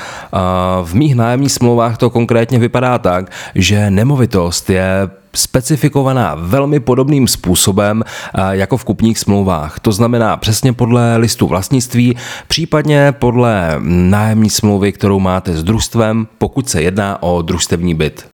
V 0.82 0.94
mých 0.94 1.14
nájemních 1.14 1.52
smlouvách 1.52 1.96
to 1.96 2.10
konkrétně 2.10 2.58
vypadá 2.58 2.98
tak, 2.98 3.32
že 3.54 3.90
nemovitost 3.90 4.70
je 4.70 5.10
specifikovaná 5.34 6.34
velmi 6.38 6.80
podobným 6.80 7.28
způsobem 7.28 8.04
jako 8.50 8.76
v 8.76 8.84
kupních 8.84 9.18
smlouvách. 9.18 9.80
To 9.80 9.92
znamená 9.92 10.36
přesně 10.36 10.72
podle 10.72 11.16
listu 11.16 11.46
vlastnictví, 11.46 12.16
případně 12.48 13.12
podle 13.12 13.76
nájemní 13.84 14.50
smlouvy, 14.50 14.92
kterou 14.92 15.20
máte 15.20 15.56
s 15.56 15.64
družstvem, 15.64 16.26
pokud 16.38 16.68
se 16.68 16.82
jedná 16.82 17.22
o 17.22 17.42
družstevní 17.42 17.94
byt. 17.94 18.24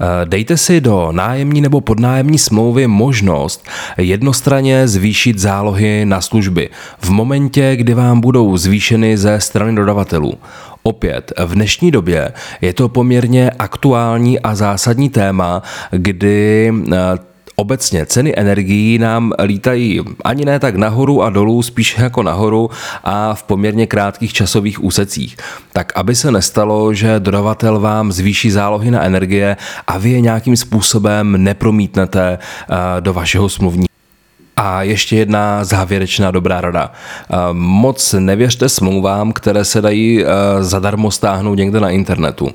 Eh, 0.00 0.26
dejte 0.26 0.56
si 0.56 0.80
do 0.80 1.08
nájemní 1.12 1.60
nebo 1.60 1.80
podnájemní 1.80 2.38
smlouvy 2.38 2.86
možnost 2.86 3.66
jednostranně 3.96 4.88
zvýšit 4.88 5.38
zálohy 5.38 6.04
na 6.04 6.20
služby 6.20 6.70
v 6.98 7.10
momentě, 7.10 7.76
kdy 7.76 7.94
vám 7.94 8.20
budou 8.20 8.56
zvýšeny 8.56 9.18
ze 9.18 9.40
strany 9.40 9.74
dodavatelů. 9.74 10.34
Opět, 10.82 11.32
v 11.46 11.54
dnešní 11.54 11.90
době 11.90 12.32
je 12.60 12.72
to 12.72 12.88
poměrně 12.88 13.50
aktuální 13.50 14.40
a 14.40 14.54
zásadní 14.54 15.10
téma, 15.10 15.62
kdy 15.90 16.72
eh, 16.92 17.27
Obecně 17.60 18.06
ceny 18.06 18.34
energií 18.36 18.98
nám 18.98 19.32
lítají 19.44 20.00
ani 20.24 20.44
ne 20.44 20.58
tak 20.58 20.76
nahoru 20.76 21.22
a 21.22 21.30
dolů, 21.30 21.62
spíš 21.62 21.98
jako 21.98 22.22
nahoru 22.22 22.70
a 23.04 23.34
v 23.34 23.42
poměrně 23.42 23.86
krátkých 23.86 24.32
časových 24.32 24.84
úsecích. 24.84 25.36
Tak 25.72 25.92
aby 25.96 26.14
se 26.14 26.30
nestalo, 26.30 26.94
že 26.94 27.20
dodavatel 27.20 27.80
vám 27.80 28.12
zvýší 28.12 28.50
zálohy 28.50 28.90
na 28.90 29.02
energie 29.02 29.56
a 29.86 29.98
vy 29.98 30.10
je 30.10 30.20
nějakým 30.20 30.56
způsobem 30.56 31.44
nepromítnete 31.44 32.38
eh, 32.38 33.00
do 33.00 33.12
vašeho 33.12 33.48
smluvního 33.48 33.88
a 34.58 34.82
ještě 34.82 35.16
jedna 35.16 35.64
závěrečná 35.64 36.30
dobrá 36.30 36.60
rada. 36.60 36.92
Eh, 36.92 37.36
moc 37.52 38.12
nevěřte 38.18 38.68
smlouvám, 38.68 39.32
které 39.32 39.64
se 39.64 39.82
dají 39.82 40.24
eh, 40.24 40.28
zadarmo 40.60 41.10
stáhnout 41.10 41.54
někde 41.54 41.80
na 41.80 41.90
internetu. 41.90 42.48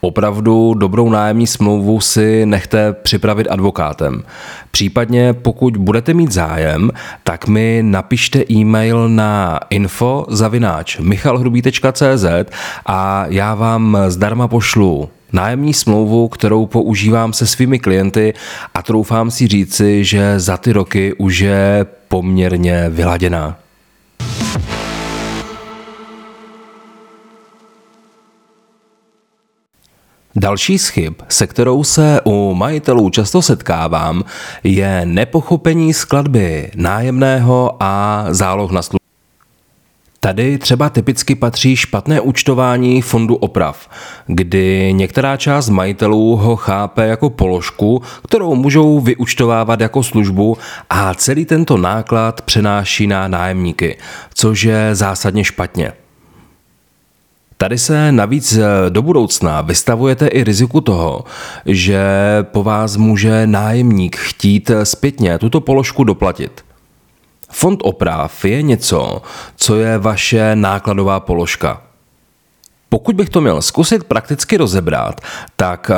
Opravdu 0.00 0.74
dobrou 0.74 1.10
nájemní 1.10 1.46
smlouvu 1.46 2.00
si 2.00 2.46
nechte 2.46 2.92
připravit 2.92 3.46
advokátem. 3.50 4.22
Případně 4.70 5.32
pokud 5.32 5.76
budete 5.76 6.14
mít 6.14 6.32
zájem, 6.32 6.90
tak 7.24 7.48
mi 7.48 7.80
napište 7.82 8.44
e-mail 8.50 9.08
na 9.08 9.60
info 9.70 10.26
zavináč 10.28 10.98
michalhrubý.cz 10.98 12.24
a 12.86 13.26
já 13.28 13.54
vám 13.54 13.98
zdarma 14.08 14.48
pošlu 14.48 15.08
nájemní 15.32 15.74
smlouvu, 15.74 16.28
kterou 16.28 16.66
používám 16.66 17.32
se 17.32 17.46
svými 17.46 17.78
klienty 17.78 18.34
a 18.74 18.82
troufám 18.82 19.30
si 19.30 19.46
říci, 19.46 20.04
že 20.04 20.40
za 20.40 20.56
ty 20.56 20.72
roky 20.72 21.14
už 21.14 21.38
je 21.38 21.86
poměrně 22.08 22.84
vyladěná. 22.88 23.56
Další 30.36 30.78
z 30.78 30.88
chyb, 30.88 31.14
se 31.28 31.46
kterou 31.46 31.84
se 31.84 32.20
u 32.24 32.54
majitelů 32.54 33.10
často 33.10 33.42
setkávám, 33.42 34.24
je 34.64 35.02
nepochopení 35.04 35.94
skladby 35.94 36.70
nájemného 36.74 37.76
a 37.80 38.24
záloh 38.30 38.70
na 38.70 38.82
službu. 38.82 38.97
Tady 40.28 40.58
třeba 40.58 40.90
typicky 40.90 41.34
patří 41.34 41.76
špatné 41.76 42.20
účtování 42.20 43.02
fondu 43.02 43.36
oprav, 43.36 43.88
kdy 44.26 44.92
některá 44.92 45.36
část 45.36 45.68
majitelů 45.68 46.36
ho 46.36 46.56
chápe 46.56 47.06
jako 47.06 47.30
položku, 47.30 48.02
kterou 48.28 48.54
můžou 48.54 49.00
vyučtovávat 49.00 49.80
jako 49.80 50.02
službu 50.02 50.58
a 50.90 51.14
celý 51.14 51.44
tento 51.44 51.76
náklad 51.76 52.42
přenáší 52.42 53.06
na 53.06 53.28
nájemníky, 53.28 53.98
což 54.34 54.62
je 54.62 54.94
zásadně 54.94 55.44
špatně. 55.44 55.92
Tady 57.56 57.78
se 57.78 58.12
navíc 58.12 58.58
do 58.88 59.02
budoucna 59.02 59.60
vystavujete 59.60 60.26
i 60.26 60.44
riziku 60.44 60.80
toho, 60.80 61.24
že 61.66 62.02
po 62.42 62.62
vás 62.62 62.96
může 62.96 63.46
nájemník 63.46 64.16
chtít 64.16 64.70
zpětně 64.82 65.38
tuto 65.38 65.60
položku 65.60 66.04
doplatit. 66.04 66.67
Fond 67.48 67.80
oprav 67.82 68.44
je 68.44 68.62
něco, 68.62 69.22
co 69.56 69.76
je 69.76 69.98
vaše 69.98 70.56
nákladová 70.56 71.20
položka. 71.20 71.82
Pokud 72.88 73.16
bych 73.16 73.28
to 73.28 73.40
měl 73.40 73.62
zkusit 73.62 74.04
prakticky 74.04 74.56
rozebrat, 74.56 75.20
tak 75.56 75.90
eh, 75.90 75.96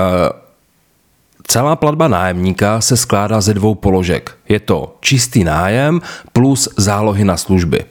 celá 1.47 1.77
platba 1.77 2.09
nájemníka 2.09 2.81
se 2.81 2.97
skládá 2.97 3.41
ze 3.41 3.55
dvou 3.55 3.75
položek. 3.75 4.37
Je 4.49 4.61
to 4.61 4.97
čistý 5.01 5.45
nájem 5.45 6.01
plus 6.33 6.69
zálohy 6.77 7.25
na 7.25 7.37
služby. 7.37 7.85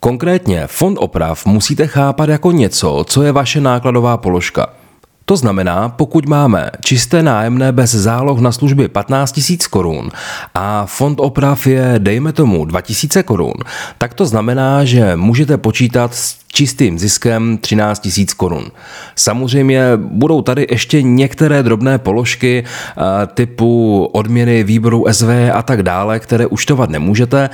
Konkrétně 0.00 0.66
fond 0.66 0.98
oprav 1.00 1.46
musíte 1.46 1.86
chápat 1.86 2.28
jako 2.28 2.52
něco, 2.52 3.04
co 3.08 3.22
je 3.22 3.32
vaše 3.32 3.60
nákladová 3.60 4.16
položka– 4.16 4.66
to 5.24 5.36
znamená, 5.36 5.88
pokud 5.88 6.26
máme 6.28 6.70
čisté 6.84 7.22
nájemné 7.22 7.72
bez 7.72 7.90
záloh 7.90 8.40
na 8.40 8.52
služby 8.52 8.88
15 8.88 9.40
000 9.50 9.58
korun 9.70 10.10
a 10.54 10.86
fond 10.86 11.20
oprav 11.20 11.66
je, 11.66 11.94
dejme 11.98 12.32
tomu, 12.32 12.64
2000 12.64 13.22
korun, 13.22 13.54
tak 13.98 14.14
to 14.14 14.26
znamená, 14.26 14.84
že 14.84 15.16
můžete 15.16 15.56
počítat 15.56 16.14
s 16.14 16.36
čistým 16.52 16.98
ziskem 16.98 17.58
13 17.58 18.08
000 18.16 18.26
korun. 18.36 18.64
Samozřejmě 19.16 19.82
budou 19.96 20.42
tady 20.42 20.66
ještě 20.70 21.02
některé 21.02 21.62
drobné 21.62 21.98
položky 21.98 22.64
eh, 22.64 23.02
typu 23.26 24.04
odměny 24.12 24.64
výboru 24.64 25.06
SV 25.12 25.28
a 25.54 25.62
tak 25.62 25.82
dále, 25.82 26.20
které 26.20 26.46
uštovat 26.46 26.90
nemůžete, 26.90 27.50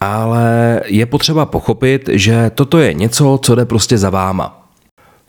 ale 0.00 0.80
je 0.86 1.06
potřeba 1.06 1.46
pochopit, 1.46 2.08
že 2.12 2.50
toto 2.54 2.78
je 2.78 2.94
něco, 2.94 3.40
co 3.42 3.54
jde 3.54 3.64
prostě 3.64 3.98
za 3.98 4.10
váma. 4.10 4.59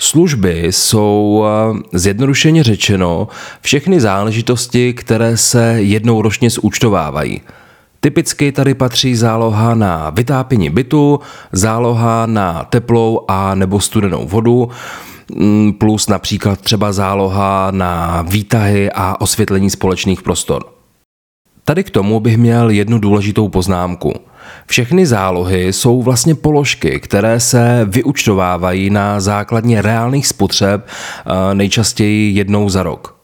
Služby 0.01 0.67
jsou 0.69 1.45
eh, 1.45 1.79
zjednodušeně 1.97 2.63
řečeno 2.63 3.27
všechny 3.61 4.01
záležitosti, 4.01 4.93
které 4.93 5.37
se 5.37 5.75
jednou 5.77 6.21
ročně 6.21 6.49
zúčtovávají. 6.49 7.41
Typicky 7.99 8.51
tady 8.51 8.73
patří 8.73 9.15
záloha 9.15 9.75
na 9.75 10.09
vytápění 10.09 10.69
bytu, 10.69 11.19
záloha 11.51 12.25
na 12.25 12.63
teplou 12.63 13.25
a 13.27 13.55
nebo 13.55 13.79
studenou 13.79 14.27
vodu, 14.27 14.69
mm, 15.35 15.73
plus 15.73 16.07
například 16.07 16.61
třeba 16.61 16.91
záloha 16.91 17.71
na 17.71 18.21
výtahy 18.21 18.91
a 18.91 19.21
osvětlení 19.21 19.69
společných 19.69 20.21
prostor. 20.21 20.65
Tady 21.65 21.83
k 21.83 21.89
tomu 21.89 22.19
bych 22.19 22.37
měl 22.37 22.69
jednu 22.69 22.99
důležitou 22.99 23.49
poznámku– 23.49 24.13
všechny 24.65 25.05
zálohy 25.05 25.73
jsou 25.73 26.01
vlastně 26.01 26.35
položky, 26.35 26.99
které 26.99 27.39
se 27.39 27.85
vyučtovávají 27.89 28.89
na 28.89 29.19
základně 29.19 29.81
reálných 29.81 30.27
spotřeb 30.27 30.87
eh, 30.87 31.55
nejčastěji 31.55 32.35
jednou 32.35 32.69
za 32.69 32.83
rok. 32.83 33.21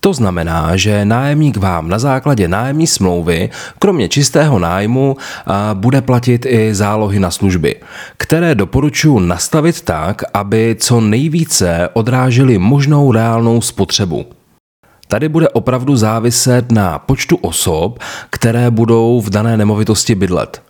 To 0.00 0.12
znamená, 0.12 0.76
že 0.76 1.04
nájemník 1.04 1.56
vám 1.56 1.88
na 1.88 1.98
základě 1.98 2.48
nájemní 2.48 2.86
smlouvy, 2.86 3.50
kromě 3.78 4.08
čistého 4.08 4.58
nájmu, 4.58 5.16
eh, 5.16 5.52
bude 5.74 6.02
platit 6.02 6.46
i 6.46 6.74
zálohy 6.74 7.20
na 7.20 7.30
služby, 7.30 7.76
které 8.16 8.54
doporučuji 8.54 9.18
nastavit 9.20 9.80
tak, 9.80 10.22
aby 10.34 10.76
co 10.80 11.00
nejvíce 11.00 11.88
odrážely 11.92 12.58
možnou 12.58 13.12
reálnou 13.12 13.60
spotřebu. 13.60 14.39
Tady 15.10 15.28
bude 15.28 15.48
opravdu 15.48 15.96
záviset 15.96 16.72
na 16.72 16.98
počtu 16.98 17.36
osob, 17.36 17.98
které 18.30 18.70
budou 18.70 19.20
v 19.20 19.30
dané 19.30 19.56
nemovitosti 19.56 20.14
bydlet. 20.14 20.62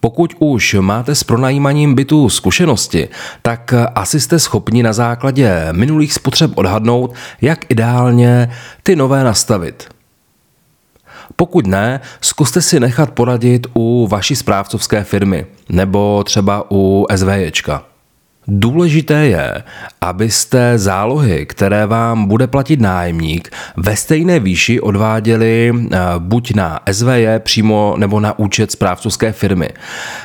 Pokud 0.00 0.34
už 0.38 0.76
máte 0.80 1.14
s 1.14 1.24
pronajímaním 1.24 1.94
bytu 1.94 2.28
zkušenosti, 2.28 3.08
tak 3.42 3.74
asi 3.94 4.20
jste 4.20 4.38
schopni 4.38 4.82
na 4.82 4.92
základě 4.92 5.68
minulých 5.72 6.12
spotřeb 6.12 6.50
odhadnout, 6.54 7.14
jak 7.40 7.70
ideálně 7.70 8.50
ty 8.82 8.96
nové 8.96 9.24
nastavit. 9.24 9.88
Pokud 11.36 11.66
ne, 11.66 12.00
zkuste 12.20 12.62
si 12.62 12.80
nechat 12.80 13.10
poradit 13.10 13.66
u 13.74 14.06
vaší 14.10 14.36
správcovské 14.36 15.04
firmy 15.04 15.46
nebo 15.68 16.24
třeba 16.24 16.64
u 16.70 17.06
SVJčka. 17.16 17.91
Důležité 18.48 19.26
je, 19.26 19.62
abyste 20.00 20.78
zálohy, 20.78 21.46
které 21.46 21.86
vám 21.86 22.26
bude 22.26 22.46
platit 22.46 22.80
nájemník, 22.80 23.50
ve 23.76 23.96
stejné 23.96 24.40
výši 24.40 24.80
odváděli 24.80 25.72
eh, 25.74 25.98
buď 26.18 26.54
na 26.54 26.80
SVJ 26.92 27.26
přímo 27.38 27.94
nebo 27.98 28.20
na 28.20 28.38
účet 28.38 28.72
správcovské 28.72 29.32
firmy. 29.32 29.68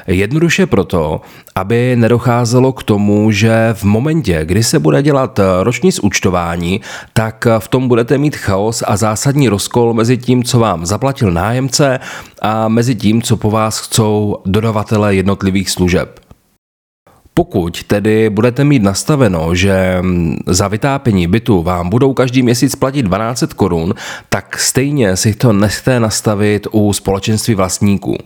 Jednoduše 0.08 0.66
proto, 0.66 1.22
aby 1.56 1.96
nedocházelo 1.96 2.74
k 2.74 2.84
tomu, 2.84 3.32
že 3.32 3.70
v 3.74 3.84
momentě, 3.84 4.40
kdy 4.46 4.64
se 4.64 4.80
bude 4.80 5.04
dělat 5.04 5.40
roční 5.64 5.92
zúčtování, 5.92 6.82
tak 7.14 7.48
v 7.60 7.68
tom 7.68 7.88
budete 7.88 8.18
mít 8.18 8.36
chaos 8.36 8.84
a 8.88 8.98
zásadní 8.98 9.50
rozkol 9.50 9.94
mezi 9.94 10.18
tím, 10.18 10.44
co 10.44 10.60
vám 10.60 10.86
zaplatil 10.86 11.32
nájemce 11.32 12.00
a 12.42 12.68
mezi 12.68 12.96
tím, 12.96 13.22
co 13.22 13.38
po 13.38 13.52
vás 13.52 13.80
chcou 13.80 14.38
dodavatele 14.46 15.16
jednotlivých 15.16 15.70
služeb. 15.70 16.27
Pokud 17.38 17.84
tedy 17.84 18.30
budete 18.30 18.64
mít 18.64 18.84
nastaveno, 18.84 19.56
že 19.56 20.02
za 20.48 20.68
vytápění 20.68 21.28
bytu 21.28 21.62
vám 21.62 21.90
budou 21.90 22.14
každý 22.14 22.44
měsíc 22.44 22.76
platit 22.76 23.02
12 23.02 23.44
korun, 23.56 23.94
tak 24.30 24.60
stejně 24.60 25.16
si 25.18 25.34
to 25.34 25.54
nechte 25.54 26.00
nastavit 26.00 26.68
u 26.72 26.94
společenství 26.94 27.56
vlastníků. 27.56 28.18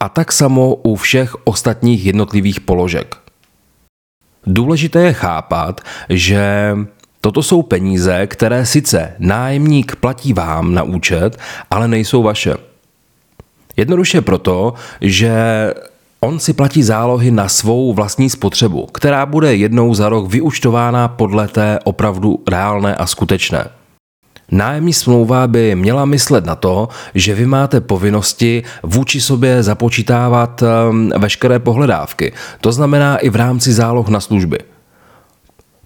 A 0.00 0.08
tak 0.08 0.32
samo 0.32 0.74
u 0.74 0.96
všech 0.96 1.46
ostatních 1.46 2.04
jednotlivých 2.06 2.60
položek. 2.60 3.16
Důležité 4.46 5.02
je 5.02 5.12
chápat, 5.12 5.80
že 6.08 6.76
Toto 7.20 7.42
jsou 7.42 7.62
peníze, 7.62 8.26
které 8.26 8.66
sice 8.66 9.14
nájemník 9.18 9.96
platí 9.96 10.32
vám 10.32 10.74
na 10.74 10.82
účet, 10.82 11.38
ale 11.70 11.88
nejsou 11.88 12.22
vaše. 12.22 12.54
Jednoduše 13.76 14.20
proto, 14.20 14.74
že 15.00 15.34
On 16.24 16.38
si 16.38 16.52
platí 16.52 16.82
zálohy 16.82 17.30
na 17.30 17.48
svou 17.48 17.94
vlastní 17.94 18.30
spotřebu, 18.30 18.86
která 18.86 19.26
bude 19.26 19.54
jednou 19.54 19.94
za 19.94 20.08
rok 20.08 20.30
vyučtována 20.30 21.08
podle 21.08 21.48
té 21.48 21.78
opravdu 21.84 22.38
reálné 22.48 22.94
a 22.94 23.06
skutečné. 23.06 23.64
Nájemní 24.50 24.92
smlouva 24.92 25.46
by 25.46 25.74
měla 25.74 26.04
myslet 26.04 26.46
na 26.46 26.54
to, 26.54 26.88
že 27.14 27.34
vy 27.34 27.46
máte 27.46 27.80
povinnosti 27.80 28.62
vůči 28.82 29.20
sobě 29.20 29.62
započítávat 29.62 30.62
ehm, 30.62 31.10
veškeré 31.18 31.58
pohledávky, 31.58 32.32
to 32.60 32.72
znamená 32.72 33.16
i 33.16 33.30
v 33.30 33.36
rámci 33.36 33.72
záloh 33.72 34.08
na 34.08 34.20
služby. 34.20 34.58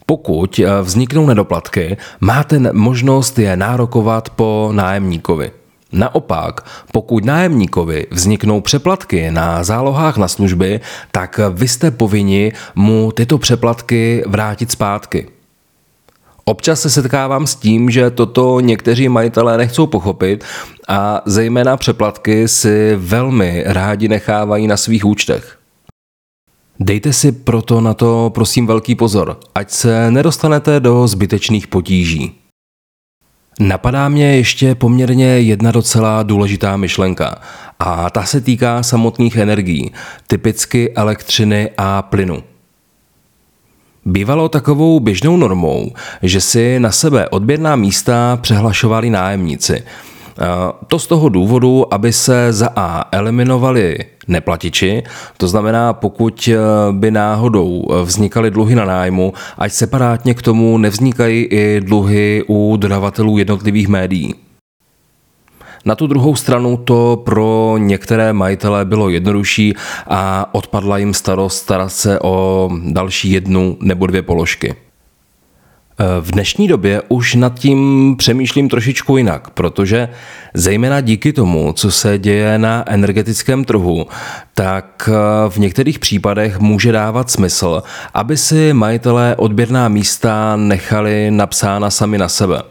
Pokud 0.06 0.58
eh, 0.58 0.82
vzniknou 0.82 1.26
nedoplatky, 1.26 1.96
máte 2.20 2.72
možnost 2.72 3.38
je 3.38 3.56
nárokovat 3.56 4.30
po 4.30 4.68
nájemníkovi. 4.72 5.50
Naopak, 5.92 6.60
pokud 6.92 7.24
nájemníkovi 7.24 8.06
vzniknou 8.10 8.60
přeplatky 8.60 9.30
na 9.30 9.64
zálohách 9.64 10.16
na 10.16 10.28
služby, 10.28 10.80
tak 11.12 11.40
vy 11.52 11.68
jste 11.68 11.90
povinni 11.90 12.52
mu 12.74 13.12
tyto 13.12 13.38
přeplatky 13.38 14.24
vrátit 14.26 14.70
zpátky. 14.70 15.28
Občas 16.44 16.80
se 16.80 16.90
setkávám 16.90 17.46
s 17.46 17.54
tím, 17.54 17.90
že 17.90 18.10
toto 18.10 18.60
někteří 18.60 19.08
majitelé 19.08 19.58
nechcou 19.58 19.86
pochopit 19.86 20.44
a 20.88 21.22
zejména 21.26 21.76
přeplatky 21.76 22.48
si 22.48 22.96
velmi 22.96 23.64
rádi 23.66 24.08
nechávají 24.08 24.66
na 24.66 24.76
svých 24.76 25.04
účtech. 25.04 25.58
Dejte 26.80 27.12
si 27.12 27.32
proto 27.32 27.80
na 27.80 27.94
to 27.94 28.30
prosím 28.34 28.66
velký 28.66 28.94
pozor, 28.94 29.38
ať 29.54 29.70
se 29.70 30.10
nedostanete 30.10 30.80
do 30.80 31.06
zbytečných 31.06 31.66
potíží. 31.66 32.45
Napadá 33.60 34.08
mě 34.08 34.36
ještě 34.36 34.74
poměrně 34.74 35.26
jedna 35.26 35.70
docela 35.70 36.22
důležitá 36.22 36.76
myšlenka 36.76 37.40
a 37.78 38.10
ta 38.10 38.22
se 38.22 38.40
týká 38.40 38.82
samotných 38.82 39.36
energií, 39.36 39.92
typicky 40.26 40.92
elektřiny 40.94 41.70
a 41.78 42.02
plynu. 42.02 42.42
Bývalo 44.04 44.48
takovou 44.48 45.00
běžnou 45.00 45.36
normou, 45.36 45.92
že 46.22 46.40
si 46.40 46.80
na 46.80 46.92
sebe 46.92 47.28
odběrná 47.28 47.76
místa 47.76 48.38
přehlašovali 48.42 49.10
nájemníci– 49.10 49.82
to 50.86 50.98
z 50.98 51.06
toho 51.06 51.28
důvodu, 51.28 51.94
aby 51.94 52.12
se 52.12 52.52
za 52.52 52.68
A 52.76 53.08
eliminovali 53.12 53.98
neplatiči, 54.28 55.02
to 55.36 55.48
znamená, 55.48 55.92
pokud 55.92 56.48
eh, 56.48 56.56
by 56.92 57.10
náhodou 57.10 57.84
vznikaly 58.04 58.50
dluhy 58.50 58.74
na 58.74 58.84
nájmu, 58.84 59.32
ať 59.58 59.72
separátně 59.72 60.34
k 60.34 60.42
tomu 60.42 60.78
nevznikají 60.78 61.44
i 61.44 61.80
dluhy 61.80 62.44
u 62.48 62.76
dodavatelů 62.76 63.38
jednotlivých 63.38 63.88
médií. 63.88 64.34
Na 65.84 65.94
tu 65.94 66.06
druhou 66.06 66.34
stranu 66.34 66.76
to 66.76 67.22
pro 67.24 67.74
některé 67.78 68.32
majitele 68.32 68.84
bylo 68.84 69.08
jednodušší 69.08 69.74
a 70.06 70.54
odpadla 70.54 70.98
jim 70.98 71.14
starost 71.14 71.56
starat 71.56 71.92
se 71.92 72.20
o 72.20 72.70
další 72.84 73.30
jednu 73.30 73.76
nebo 73.80 74.06
dvě 74.06 74.22
položky. 74.22 74.85
V 76.20 76.30
dnešní 76.30 76.68
době 76.68 77.02
už 77.08 77.34
nad 77.34 77.58
tím 77.58 78.14
přemýšlím 78.18 78.68
trošičku 78.68 79.16
jinak, 79.16 79.50
protože 79.50 80.08
zejména 80.54 81.00
díky 81.00 81.32
tomu, 81.32 81.72
co 81.72 81.90
se 81.90 82.18
děje 82.18 82.58
na 82.58 82.84
energetickém 82.86 83.64
trhu, 83.64 84.06
tak 84.54 85.10
eh, 85.12 85.48
v 85.48 85.56
některých 85.56 85.98
případech 85.98 86.58
může 86.58 86.92
dávat 86.92 87.30
smysl, 87.30 87.82
aby 88.14 88.36
si 88.36 88.72
majitelé 88.72 89.36
odběrná 89.36 89.88
místa 89.88 90.56
nechali 90.56 91.30
napsána 91.30 91.90
sami 91.90 92.18
na 92.18 92.28
sebe. 92.28 92.62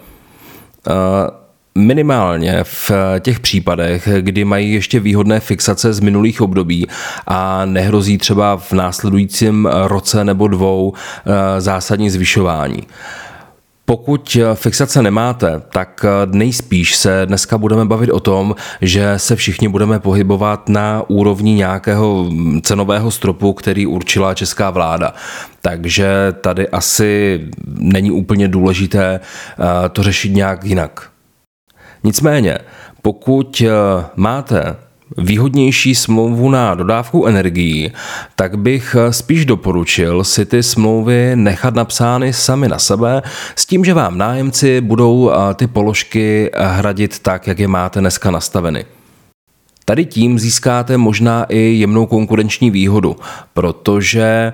Eh, 1.77 1.81
minimálně 1.81 2.63
v 2.63 2.91
těch 3.19 3.39
případech, 3.39 4.09
kdy 4.19 4.45
mají 4.45 4.73
ještě 4.73 4.99
výhodné 4.99 5.39
fixace 5.39 5.93
z 5.93 5.99
minulých 5.99 6.41
období 6.41 6.87
a 7.27 7.65
nehrozí 7.65 8.17
třeba 8.17 8.57
v 8.57 8.73
následujícím 8.73 9.69
roce 9.83 10.23
nebo 10.23 10.47
dvou 10.47 10.93
eh, 10.95 11.61
zásadní 11.61 12.09
zvyšování. 12.09 12.83
Pokud 13.87 14.37
fixace 14.53 15.01
nemáte, 15.01 15.61
tak 15.73 16.05
nejspíš 16.31 16.95
se 16.95 17.21
dneska 17.25 17.57
budeme 17.57 17.85
bavit 17.85 18.09
o 18.09 18.19
tom, 18.19 18.55
že 18.81 19.13
se 19.17 19.35
všichni 19.35 19.67
budeme 19.67 19.99
pohybovat 19.99 20.69
na 20.69 21.03
úrovni 21.07 21.53
nějakého 21.53 22.29
cenového 22.61 23.11
stropu, 23.11 23.53
který 23.53 23.85
určila 23.85 24.33
česká 24.33 24.69
vláda. 24.69 25.13
Takže 25.61 26.07
tady 26.41 26.69
asi 26.69 27.41
není 27.65 28.11
úplně 28.11 28.47
důležité 28.47 29.19
eh, 29.19 29.89
to 29.89 30.03
řešit 30.03 30.29
nějak 30.29 30.63
jinak. 30.63 31.14
Nicméně, 32.05 32.57
pokud 33.01 33.63
eh, 33.65 33.69
máte 34.15 34.75
výhodnější 35.17 35.95
smlouvu 35.95 36.49
na 36.49 36.75
dodávku 36.75 37.25
energií, 37.25 37.91
tak 38.35 38.57
bych 38.57 38.95
eh, 38.99 39.13
spíš 39.13 39.45
doporučil 39.45 40.23
si 40.23 40.45
ty 40.45 40.63
smlouvy 40.63 41.31
nechat 41.35 41.75
napsány 41.75 42.33
sami 42.33 42.67
na 42.67 42.79
sebe 42.79 43.21
s 43.55 43.65
tím, 43.65 43.85
že 43.85 43.93
vám 43.93 44.17
nájemci 44.17 44.81
budou 44.81 45.31
eh, 45.31 45.53
ty 45.53 45.67
položky 45.67 46.51
hradit 46.57 47.19
tak, 47.19 47.47
jak 47.47 47.59
je 47.59 47.67
máte 47.67 47.99
dneska 47.99 48.31
nastaveny. 48.31 48.85
Tady 49.85 50.05
tím 50.05 50.39
získáte 50.39 50.97
možná 50.97 51.43
i 51.43 51.59
jemnou 51.59 52.05
konkurenční 52.05 52.71
výhodu, 52.71 53.15
protože 53.53 54.53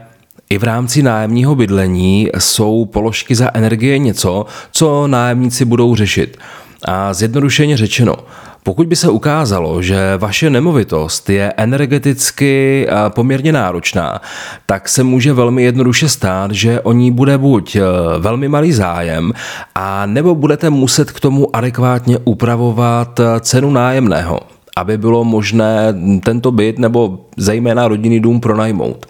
i 0.49 0.57
v 0.57 0.63
rámci 0.63 1.03
nájemního 1.03 1.55
bydlení 1.55 2.29
jsou 2.37 2.85
položky 2.85 3.35
za 3.35 3.51
energie 3.53 3.97
něco, 3.97 4.45
co 4.71 5.07
nájemníci 5.07 5.65
budou 5.65 5.95
řešit. 5.95 6.37
A 6.85 7.13
zjednodušeně 7.13 7.77
řečeno, 7.77 8.15
pokud 8.63 8.87
by 8.87 8.95
se 8.95 9.09
ukázalo, 9.09 9.81
že 9.81 10.17
vaše 10.17 10.49
nemovitost 10.49 11.29
je 11.29 11.53
energeticky 11.57 12.87
poměrně 13.09 13.51
náročná, 13.51 14.21
tak 14.65 14.89
se 14.89 15.03
může 15.03 15.33
velmi 15.33 15.63
jednoduše 15.63 16.09
stát, 16.09 16.51
že 16.51 16.81
o 16.81 16.93
ní 16.93 17.11
bude 17.11 17.37
buď 17.37 17.75
eh, 17.75 17.81
velmi 18.19 18.47
malý 18.47 18.73
zájem, 18.73 19.33
a 19.75 20.05
nebo 20.05 20.35
budete 20.35 20.69
muset 20.69 21.11
k 21.11 21.19
tomu 21.19 21.55
adekvátně 21.55 22.17
upravovat 22.23 23.19
eh, 23.19 23.39
cenu 23.39 23.71
nájemného 23.71 24.39
aby 24.77 24.97
bylo 24.97 25.23
možné 25.23 25.93
tento 26.23 26.51
byt 26.51 26.79
nebo 26.79 27.25
zejména 27.37 27.87
rodinný 27.87 28.19
dům 28.19 28.39
pronajmout. 28.39 29.05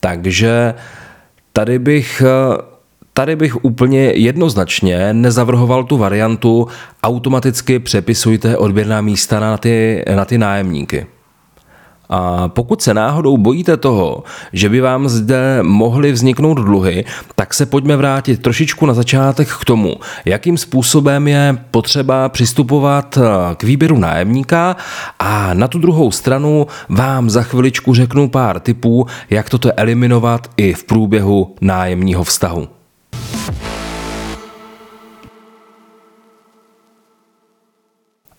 Takže 0.00 0.74
tady 1.52 1.78
bych 1.78 2.22
Tady 3.16 3.36
bych 3.36 3.64
úplně 3.64 4.00
jednoznačně 4.00 5.12
nezavrhoval 5.12 5.84
tu 5.84 5.96
variantu 5.96 6.68
automaticky 7.02 7.78
přepisujte 7.78 8.56
odběrná 8.56 9.00
místa 9.00 9.40
na 9.40 9.56
ty, 9.56 10.04
na 10.14 10.24
ty 10.24 10.38
nájemníky. 10.38 11.06
A 12.08 12.48
pokud 12.48 12.82
se 12.82 12.94
náhodou 12.94 13.36
bojíte 13.36 13.76
toho, 13.76 14.22
že 14.52 14.68
by 14.68 14.80
vám 14.80 15.08
zde 15.08 15.58
mohly 15.62 16.12
vzniknout 16.12 16.54
dluhy, 16.54 17.04
tak 17.34 17.54
se 17.54 17.66
pojďme 17.66 17.96
vrátit 17.96 18.42
trošičku 18.42 18.86
na 18.86 18.94
začátek 18.94 19.48
k 19.48 19.64
tomu, 19.64 19.94
jakým 20.24 20.58
způsobem 20.58 21.28
je 21.28 21.58
potřeba 21.70 22.28
přistupovat 22.28 23.18
k 23.56 23.62
výběru 23.62 23.98
nájemníka 23.98 24.76
a 25.18 25.54
na 25.54 25.68
tu 25.68 25.78
druhou 25.78 26.10
stranu 26.10 26.66
vám 26.88 27.30
za 27.30 27.42
chviličku 27.42 27.94
řeknu 27.94 28.28
pár 28.28 28.60
tipů, 28.60 29.06
jak 29.30 29.50
toto 29.50 29.70
eliminovat 29.76 30.50
i 30.56 30.72
v 30.72 30.84
průběhu 30.84 31.54
nájemního 31.60 32.24
vztahu. 32.24 32.73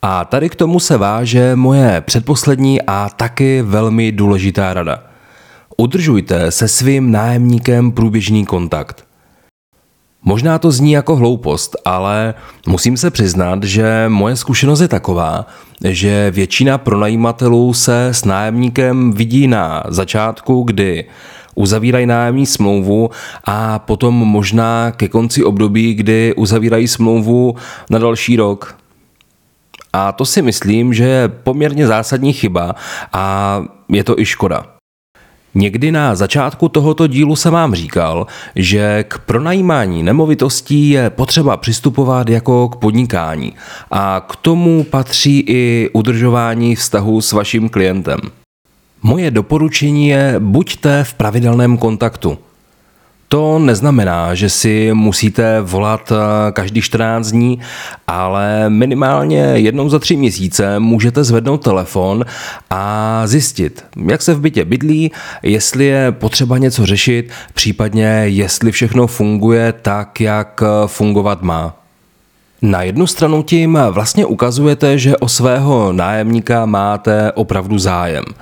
A 0.01 0.25
tady 0.25 0.49
k 0.49 0.55
tomu 0.55 0.79
se 0.79 0.97
váže 0.97 1.55
moje 1.55 2.01
předposlední 2.01 2.81
a 2.81 3.09
taky 3.15 3.61
velmi 3.61 4.11
důležitá 4.11 4.73
rada. 4.73 5.03
Udržujte 5.77 6.51
se 6.51 6.67
svým 6.67 7.11
nájemníkem 7.11 7.91
průběžný 7.91 8.45
kontakt. 8.45 9.05
Možná 10.23 10.59
to 10.59 10.71
zní 10.71 10.91
jako 10.91 11.15
hloupost, 11.15 11.75
ale 11.85 12.33
musím 12.67 12.97
se 12.97 13.11
přiznat, 13.11 13.63
že 13.63 14.05
moje 14.07 14.35
zkušenost 14.35 14.81
je 14.81 14.87
taková, 14.87 15.45
že 15.83 16.31
většina 16.31 16.77
pronajímatelů 16.77 17.73
se 17.73 18.07
s 18.07 18.25
nájemníkem 18.25 19.11
vidí 19.11 19.47
na 19.47 19.83
začátku, 19.87 20.63
kdy 20.63 21.05
uzavírají 21.55 22.05
nájemní 22.05 22.45
smlouvu 22.45 23.09
a 23.45 23.79
potom 23.79 24.15
možná 24.15 24.91
ke 24.91 25.07
konci 25.07 25.43
období, 25.43 25.93
kdy 25.93 26.33
uzavírají 26.37 26.87
smlouvu 26.87 27.55
na 27.89 27.99
další 27.99 28.35
rok. 28.35 28.77
A 29.93 30.11
to 30.11 30.25
si 30.25 30.41
myslím, 30.41 30.93
že 30.93 31.03
je 31.03 31.27
poměrně 31.27 31.87
zásadní 31.87 32.33
chyba 32.33 32.75
a 33.13 33.63
je 33.89 34.03
to 34.03 34.19
i 34.19 34.25
škoda. 34.25 34.65
Někdy 35.57 35.91
na 35.91 36.15
začátku 36.15 36.69
tohoto 36.69 37.07
dílu 37.07 37.35
jsem 37.35 37.53
vám 37.53 37.75
říkal, 37.75 38.27
že 38.55 39.05
k 39.07 39.17
pronajímání 39.17 40.03
nemovitostí 40.03 40.89
je 40.89 41.09
potřeba 41.09 41.57
přistupovat 41.57 42.29
jako 42.29 42.69
k 42.69 42.75
podnikání 42.75 43.53
a 43.91 44.25
k 44.27 44.35
tomu 44.35 44.83
patří 44.83 45.39
i 45.39 45.89
udržování 45.93 46.75
vztahu 46.75 47.21
s 47.21 47.31
vaším 47.31 47.69
klientem. 47.69 48.19
Moje 49.05 49.31
doporučení 49.31 50.07
je 50.07 50.35
buďte 50.39 51.03
v 51.03 51.13
pravidelném 51.13 51.77
kontaktu. 51.77 52.37
To 53.27 53.59
neznamená, 53.59 54.33
že 54.35 54.49
si 54.49 54.89
musíte 54.93 55.61
volat 55.61 56.11
eh, 56.11 56.51
každý 56.51 56.81
14 56.81 57.31
dní, 57.31 57.59
ale 58.07 58.69
minimálně 58.69 59.37
jednou 59.37 59.89
za 59.89 59.99
tři 59.99 60.15
měsíce 60.15 60.79
můžete 60.79 61.23
zvednout 61.23 61.63
telefon 61.63 62.25
a 62.69 63.21
zjistit, 63.27 63.85
jak 64.09 64.21
se 64.21 64.33
v 64.33 64.41
bytě 64.41 64.65
bydlí, 64.65 65.11
jestli 65.43 65.85
je 65.85 66.11
potřeba 66.11 66.57
něco 66.57 66.85
řešit, 66.85 67.31
případně 67.53 68.07
jestli 68.25 68.71
všechno 68.71 69.07
funguje 69.07 69.73
tak, 69.81 70.21
jak 70.21 70.63
eh, 70.65 70.87
fungovat 70.87 71.41
má. 71.41 71.77
Na 72.61 72.83
jednu 72.83 73.07
stranu 73.07 73.43
tím 73.43 73.79
vlastně 73.89 74.25
ukazujete, 74.25 74.97
že 74.97 75.17
o 75.17 75.27
svého 75.27 75.93
nájemníka 75.93 76.65
máte 76.65 77.31
opravdu 77.31 77.77
zájem– 77.77 78.23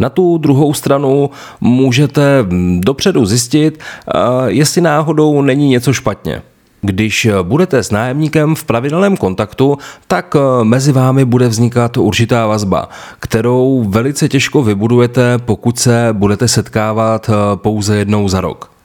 na 0.00 0.10
tu 0.10 0.38
druhou 0.38 0.74
stranu 0.74 1.30
můžete 1.60 2.46
dopředu 2.78 3.26
zjistit, 3.26 3.78
eh, 3.78 4.18
jestli 4.46 4.80
náhodou 4.80 5.42
není 5.42 5.68
něco 5.68 5.92
špatně. 5.92 6.42
Když 6.82 7.28
budete 7.42 7.82
s 7.82 7.90
nájemníkem 7.90 8.54
v 8.54 8.64
pravidelném 8.64 9.16
kontaktu, 9.16 9.78
tak 10.06 10.36
eh, 10.36 10.64
mezi 10.64 10.92
vámi 10.92 11.24
bude 11.24 11.48
vznikat 11.48 11.96
určitá 11.96 12.46
vazba, 12.46 12.88
kterou 13.20 13.84
velice 13.88 14.28
těžko 14.28 14.62
vybudujete, 14.62 15.38
pokud 15.38 15.78
se 15.78 16.08
budete 16.12 16.48
setkávat 16.48 17.30
eh, 17.30 17.56
pouze 17.56 17.96
jednou 17.96 18.28
za 18.28 18.40
rok. 18.40 18.79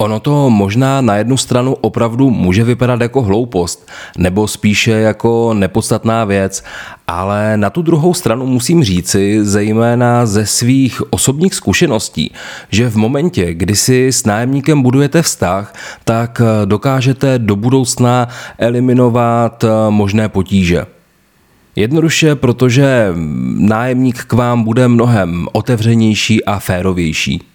Ono 0.00 0.20
to 0.20 0.50
možná 0.50 1.00
na 1.00 1.16
jednu 1.16 1.36
stranu 1.36 1.74
opravdu 1.80 2.30
může 2.30 2.64
vypadat 2.64 3.00
jako 3.00 3.22
hloupost, 3.22 3.88
nebo 4.18 4.48
spíše 4.48 4.90
jako 4.90 5.54
nepodstatná 5.54 6.24
věc, 6.24 6.64
ale 7.06 7.56
na 7.56 7.70
tu 7.70 7.82
druhou 7.82 8.14
stranu 8.14 8.46
musím 8.46 8.84
říci, 8.84 9.38
zejména 9.44 10.26
ze 10.26 10.46
svých 10.46 11.12
osobních 11.12 11.54
zkušeností, 11.54 12.32
že 12.70 12.90
v 12.90 12.96
momentě, 12.96 13.54
kdy 13.54 13.76
si 13.76 14.06
s 14.06 14.24
nájemníkem 14.24 14.82
budujete 14.82 15.22
vztah, 15.22 15.74
tak 16.04 16.42
dokážete 16.64 17.38
do 17.38 17.56
budoucna 17.56 18.28
eliminovat 18.58 19.64
možné 19.90 20.28
potíže. 20.28 20.86
Jednoduše, 21.76 22.34
protože 22.34 23.12
nájemník 23.54 24.24
k 24.24 24.32
vám 24.32 24.62
bude 24.62 24.88
mnohem 24.88 25.46
otevřenější 25.52 26.44
a 26.44 26.58
férovější. 26.58 27.49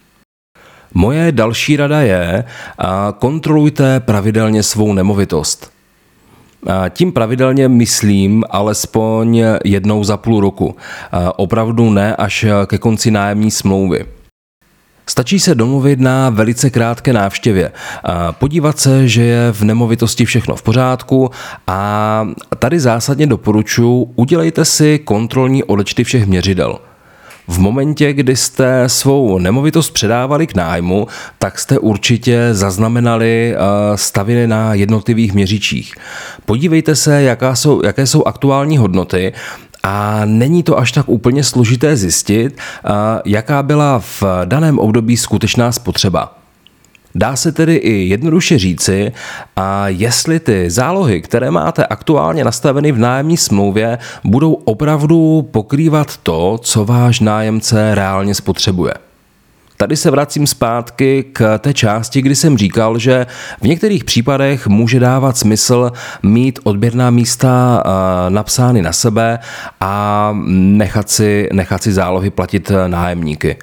Moje 0.94 1.32
další 1.32 1.76
rada 1.76 2.00
je, 2.00 2.44
kontrolujte 3.18 4.00
pravidelně 4.00 4.62
svou 4.62 4.92
nemovitost. 4.92 5.70
Tím 6.90 7.12
pravidelně 7.12 7.68
myslím 7.68 8.44
alespoň 8.50 9.42
jednou 9.64 10.04
za 10.04 10.16
půl 10.16 10.40
roku. 10.40 10.76
Opravdu 11.36 11.90
ne 11.90 12.16
až 12.16 12.46
ke 12.66 12.78
konci 12.78 13.10
nájemní 13.10 13.50
smlouvy. 13.50 14.04
Stačí 15.08 15.40
se 15.40 15.54
domluvit 15.54 16.00
na 16.00 16.30
velice 16.30 16.70
krátké 16.70 17.12
návštěvě, 17.12 17.72
podívat 18.30 18.78
se, 18.78 19.08
že 19.08 19.22
je 19.22 19.52
v 19.52 19.62
nemovitosti 19.62 20.24
všechno 20.24 20.56
v 20.56 20.62
pořádku 20.62 21.30
a 21.66 22.28
tady 22.58 22.80
zásadně 22.80 23.26
doporučuji, 23.26 24.12
udělejte 24.16 24.64
si 24.64 24.98
kontrolní 24.98 25.64
odečty 25.64 26.04
všech 26.04 26.26
měřidel. 26.26 26.78
V 27.48 27.58
momentě, 27.58 28.12
kdy 28.12 28.36
jste 28.36 28.88
svou 28.88 29.38
nemovitost 29.38 29.90
předávali 29.90 30.46
k 30.46 30.54
nájmu, 30.54 31.06
tak 31.38 31.58
jste 31.58 31.78
určitě 31.78 32.48
zaznamenali 32.52 33.54
eh, 33.54 33.58
staviny 33.96 34.46
na 34.46 34.74
jednotlivých 34.74 35.34
měřičích. 35.34 35.94
Podívejte 36.44 36.96
se, 36.96 37.22
jaká 37.22 37.54
jsou, 37.54 37.84
jaké 37.84 38.06
jsou 38.06 38.24
aktuální 38.24 38.78
hodnoty 38.78 39.32
a 39.82 40.22
není 40.24 40.62
to 40.62 40.78
až 40.78 40.92
tak 40.92 41.08
úplně 41.08 41.44
složité 41.44 41.96
zjistit, 41.96 42.58
eh, 42.58 42.90
jaká 43.24 43.62
byla 43.62 43.98
v 43.98 44.22
daném 44.44 44.78
období 44.78 45.16
skutečná 45.16 45.72
spotřeba. 45.72 46.35
Dá 47.18 47.36
se 47.36 47.52
tedy 47.52 47.74
i 47.74 48.08
jednoduše 48.08 48.58
říci, 48.58 49.12
a 49.56 49.88
jestli 49.88 50.40
ty 50.40 50.70
zálohy, 50.70 51.20
které 51.20 51.50
máte 51.50 51.86
aktuálně 51.86 52.44
nastaveny 52.44 52.92
v 52.92 52.98
nájemní 52.98 53.36
smlouvě, 53.36 53.98
budou 54.24 54.52
opravdu 54.52 55.48
pokrývat 55.50 56.16
to, 56.16 56.58
co 56.62 56.84
váš 56.84 57.20
nájemce 57.20 57.94
reálně 57.94 58.34
spotřebuje. 58.34 58.94
Tady 59.76 59.96
se 59.96 60.10
vracím 60.10 60.46
zpátky 60.46 61.24
k 61.32 61.58
té 61.58 61.74
části, 61.74 62.22
kdy 62.22 62.34
jsem 62.34 62.58
říkal, 62.58 62.98
že 62.98 63.26
v 63.62 63.66
některých 63.66 64.04
případech 64.04 64.66
může 64.66 65.00
dávat 65.00 65.36
smysl 65.36 65.92
mít 66.22 66.58
odběrná 66.64 67.10
místa 67.10 67.82
napsány 68.28 68.82
na 68.82 68.92
sebe 68.92 69.38
a 69.80 70.32
nechat 70.48 71.10
si, 71.10 71.48
nechat 71.52 71.82
si 71.82 71.92
zálohy 71.92 72.30
platit 72.30 72.72
nájemníky. 72.86 73.56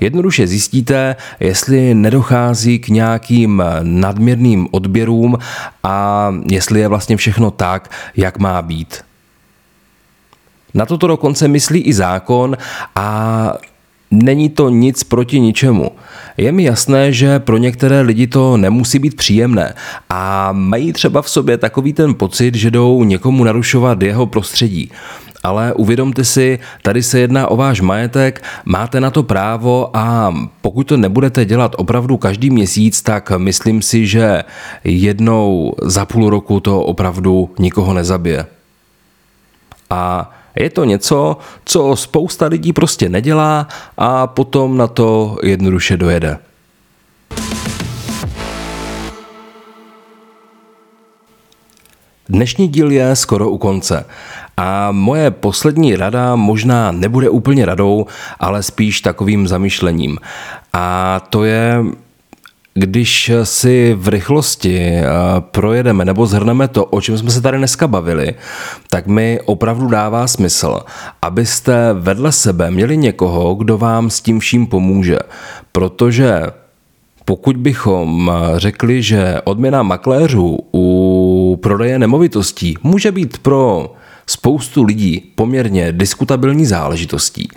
Jednoduše 0.00 0.46
zjistíte, 0.46 1.16
jestli 1.40 1.94
nedochází 1.94 2.78
k 2.78 2.88
nějakým 2.88 3.62
nadměrným 3.82 4.68
odběrům 4.70 5.38
a 5.82 6.28
jestli 6.50 6.80
je 6.80 6.88
vlastně 6.88 7.16
všechno 7.16 7.50
tak, 7.50 7.90
jak 8.16 8.38
má 8.38 8.62
být. 8.62 9.04
Na 10.74 10.86
toto 10.86 11.06
dokonce 11.06 11.48
myslí 11.48 11.80
i 11.80 11.92
zákon 11.92 12.56
a 12.96 13.52
Není 14.10 14.48
to 14.48 14.68
nic 14.68 15.04
proti 15.04 15.40
ničemu. 15.40 15.90
Je 16.38 16.52
mi 16.52 16.64
jasné, 16.64 17.12
že 17.12 17.38
pro 17.38 17.56
některé 17.56 18.00
lidi 18.00 18.26
to 18.26 18.56
nemusí 18.56 18.98
být 18.98 19.16
příjemné 19.16 19.74
a 20.10 20.52
mají 20.52 20.92
třeba 20.92 21.22
v 21.22 21.30
sobě 21.30 21.58
takový 21.58 21.92
ten 21.92 22.14
pocit, 22.14 22.54
že 22.54 22.70
jdou 22.70 23.04
někomu 23.04 23.44
narušovat 23.44 24.02
jeho 24.02 24.26
prostředí 24.26 24.90
ale 25.42 25.74
uvědomte 25.74 26.24
si, 26.24 26.58
tady 26.82 27.02
se 27.02 27.18
jedná 27.18 27.48
o 27.48 27.56
váš 27.56 27.80
majetek, 27.80 28.42
máte 28.64 29.00
na 29.00 29.10
to 29.10 29.22
právo 29.22 29.96
a 29.96 30.34
pokud 30.60 30.84
to 30.84 30.96
nebudete 30.96 31.44
dělat 31.44 31.74
opravdu 31.78 32.16
každý 32.16 32.50
měsíc, 32.50 33.02
tak 33.02 33.32
myslím 33.36 33.82
si, 33.82 34.06
že 34.06 34.44
jednou 34.84 35.72
za 35.82 36.06
půl 36.06 36.30
roku 36.30 36.60
to 36.60 36.80
opravdu 36.80 37.50
nikoho 37.58 37.94
nezabije. 37.94 38.46
A 39.90 40.30
je 40.56 40.70
to 40.70 40.84
něco, 40.84 41.36
co 41.64 41.96
spousta 41.96 42.46
lidí 42.46 42.72
prostě 42.72 43.08
nedělá 43.08 43.68
a 43.98 44.26
potom 44.26 44.76
na 44.76 44.86
to 44.86 45.38
jednoduše 45.42 45.96
dojede. 45.96 46.38
Dnešní 52.28 52.68
díl 52.68 52.90
je 52.90 53.16
skoro 53.16 53.50
u 53.50 53.58
konce 53.58 54.04
a 54.56 54.92
moje 54.92 55.30
poslední 55.30 55.96
rada 55.96 56.36
možná 56.36 56.92
nebude 56.92 57.30
úplně 57.30 57.66
radou, 57.66 58.06
ale 58.40 58.62
spíš 58.62 59.00
takovým 59.00 59.48
zamýšlením. 59.48 60.18
A 60.72 61.20
to 61.30 61.44
je, 61.44 61.84
když 62.78 63.30
si 63.42 63.94
v 63.98 64.08
rychlosti 64.08 64.78
eh, 64.78 65.04
projedeme 65.40 66.04
nebo 66.04 66.26
zhrneme 66.26 66.68
to, 66.68 66.84
o 66.84 67.00
čem 67.00 67.18
jsme 67.18 67.30
se 67.30 67.40
tady 67.40 67.58
dneska 67.58 67.86
bavili, 67.86 68.34
tak 68.90 69.06
mi 69.06 69.40
opravdu 69.44 69.88
dává 69.88 70.26
smysl, 70.26 70.80
abyste 71.22 71.92
vedle 71.92 72.32
sebe 72.32 72.70
měli 72.70 72.96
někoho, 72.96 73.54
kdo 73.54 73.78
vám 73.78 74.10
s 74.10 74.20
tím 74.20 74.40
vším 74.40 74.66
pomůže. 74.66 75.18
Protože 75.72 76.42
pokud 77.24 77.56
bychom 77.56 78.32
řekli, 78.56 79.02
že 79.02 79.40
odměna 79.44 79.82
makléřů 79.82 80.58
u 80.74 81.58
prodeje 81.62 81.98
nemovitostí 81.98 82.74
může 82.82 83.12
být 83.12 83.38
pro 83.38 83.94
spoustu 84.26 84.84
lidí 84.84 85.32
poměrně 85.34 85.92
diskutabilní 85.92 86.66
záležitostí, 86.66 87.48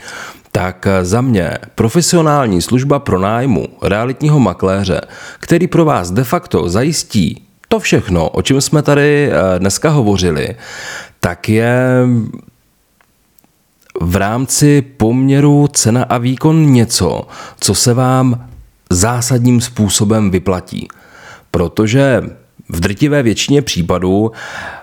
tak 0.51 0.87
za 1.01 1.21
mě 1.21 1.57
profesionální 1.75 2.61
služba 2.61 2.99
pro 2.99 3.19
nájmu 3.19 3.67
realitního 3.81 4.39
makléře, 4.39 5.01
který 5.39 5.67
pro 5.67 5.85
vás 5.85 6.11
de 6.11 6.23
facto 6.23 6.69
zajistí 6.69 7.47
to 7.71 7.79
všechno, 7.79 8.29
o 8.29 8.41
čem 8.41 8.61
jsme 8.61 8.81
tady 8.81 9.31
eh, 9.31 9.59
dneska 9.59 9.89
hovořili, 9.89 10.55
tak 11.19 11.49
je 11.49 12.05
v 14.01 14.15
rámci 14.15 14.81
poměru 14.81 15.67
cena 15.67 16.03
a 16.03 16.17
výkon 16.17 16.71
něco, 16.71 17.27
co 17.59 17.75
se 17.75 17.93
vám 17.93 18.47
zásadním 18.89 19.61
způsobem 19.61 20.31
vyplatí. 20.31 20.87
Protože 21.51 22.23
v 22.73 22.79
drtivé 22.79 23.23
většině 23.23 23.61
případů, 23.61 24.31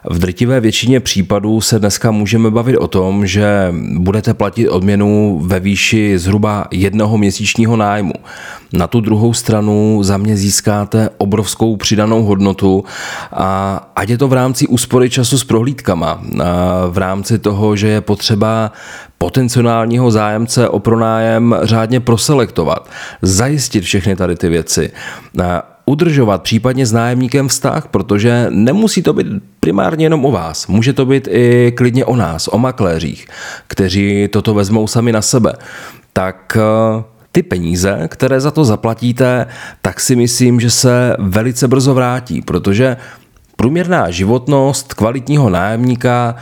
v 0.05 0.19
drtivé 0.19 0.61
většině 0.61 1.01
případů 1.01 1.61
se 1.61 1.79
dneska 1.79 2.11
můžeme 2.11 2.51
bavit 2.51 2.77
o 2.77 2.89
tom, 2.89 3.27
že 3.27 3.75
budete 3.97 4.35
platit 4.35 4.69
odměnu 4.69 5.41
ve 5.43 5.61
výši 5.61 6.19
zhruba 6.19 6.67
jednoho 6.71 7.19
měsíčního 7.19 7.77
nájmu. 7.77 8.13
Na 8.73 8.87
tu 8.87 9.01
druhou 9.01 9.35
stranu 9.35 10.03
za 10.03 10.17
mě 10.17 10.37
získáte 10.37 11.11
obrovskou 11.19 11.77
přidanou 11.77 12.23
hodnotu 12.23 12.85
a 13.33 13.91
ať 13.97 14.09
je 14.09 14.19
to 14.19 14.29
v 14.29 14.33
rámci 14.33 14.67
úspory 14.67 15.11
času 15.11 15.39
s 15.39 15.45
prohlídkama, 15.45 16.23
v 16.91 16.99
rámci 16.99 17.39
toho, 17.39 17.77
že 17.77 17.89
je 17.89 18.01
potřeba 18.01 18.73
potenciálního 19.19 20.11
zájemce 20.11 20.69
o 20.69 20.79
pronájem 20.79 21.57
řádně 21.63 22.01
proselektovat, 22.01 22.91
zajistit 23.23 23.85
všechny 23.85 24.17
tady 24.17 24.37
ty 24.37 24.49
věci 24.49 24.91
udržovat 25.89 26.43
případně 26.43 26.87
s 26.87 26.93
nájemníkem 26.93 27.49
vztah, 27.49 27.89
protože 27.89 28.47
nemusí 28.51 29.03
to 29.03 29.13
být 29.13 29.27
primárně 29.61 30.05
jenom 30.05 30.25
o 30.25 30.31
vás. 30.31 30.67
Může 30.67 30.93
to 30.93 31.07
být 31.07 31.29
i 31.31 31.73
klidně 31.77 32.05
o 32.05 32.17
nás, 32.17 32.49
o 32.53 32.59
makléřích, 32.59 33.27
kteří 33.67 34.29
toto 34.33 34.55
vezmou 34.55 34.87
sami 34.87 35.13
na 35.13 35.23
sebe. 35.23 35.53
Tak 36.13 36.57
eh, 36.61 37.03
ty 37.33 37.43
peníze, 37.43 38.09
které 38.09 38.41
za 38.41 38.51
to 38.51 38.65
zaplatíte, 38.65 39.47
tak 39.83 40.01
si 40.01 40.17
myslím, 40.17 40.61
že 40.61 40.71
se 40.71 41.17
velice 41.19 41.69
brzo 41.69 41.95
vrátí, 41.95 42.43
protože 42.43 42.97
průměrná 43.57 44.11
životnost 44.11 44.95
kvalitního 44.95 45.51
nájemníka 45.51 46.37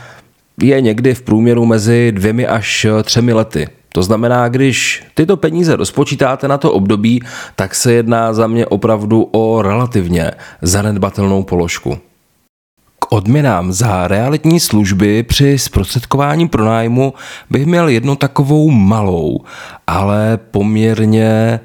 je 0.62 0.80
někdy 0.80 1.14
v 1.14 1.22
průměru 1.22 1.66
mezi 1.66 2.12
dvěmi 2.12 2.46
až 2.46 2.86
třemi 3.02 3.32
lety. 3.32 3.68
To 3.96 4.02
znamená, 4.02 4.48
když 4.48 5.04
tyto 5.14 5.36
peníze 5.36 5.76
rozpočítáte 5.76 6.48
na 6.48 6.58
to 6.58 6.72
období, 6.72 7.22
tak 7.54 7.74
se 7.74 7.92
jedná 7.92 8.32
za 8.32 8.46
mě 8.46 8.66
opravdu 8.66 9.28
o 9.32 9.62
relativně 9.62 10.30
zanedbatelnou 10.62 11.42
položku. 11.42 11.98
K 12.98 13.12
odměnám 13.12 13.72
za 13.72 14.08
realitní 14.08 14.60
služby 14.60 15.22
při 15.22 15.58
zprostředkování 15.58 16.48
pronájmu 16.48 17.14
bych 17.50 17.66
měl 17.66 17.88
jednu 17.88 18.16
takovou 18.16 18.70
malou, 18.70 19.40
ale 19.86 20.38
poměrně 20.50 21.60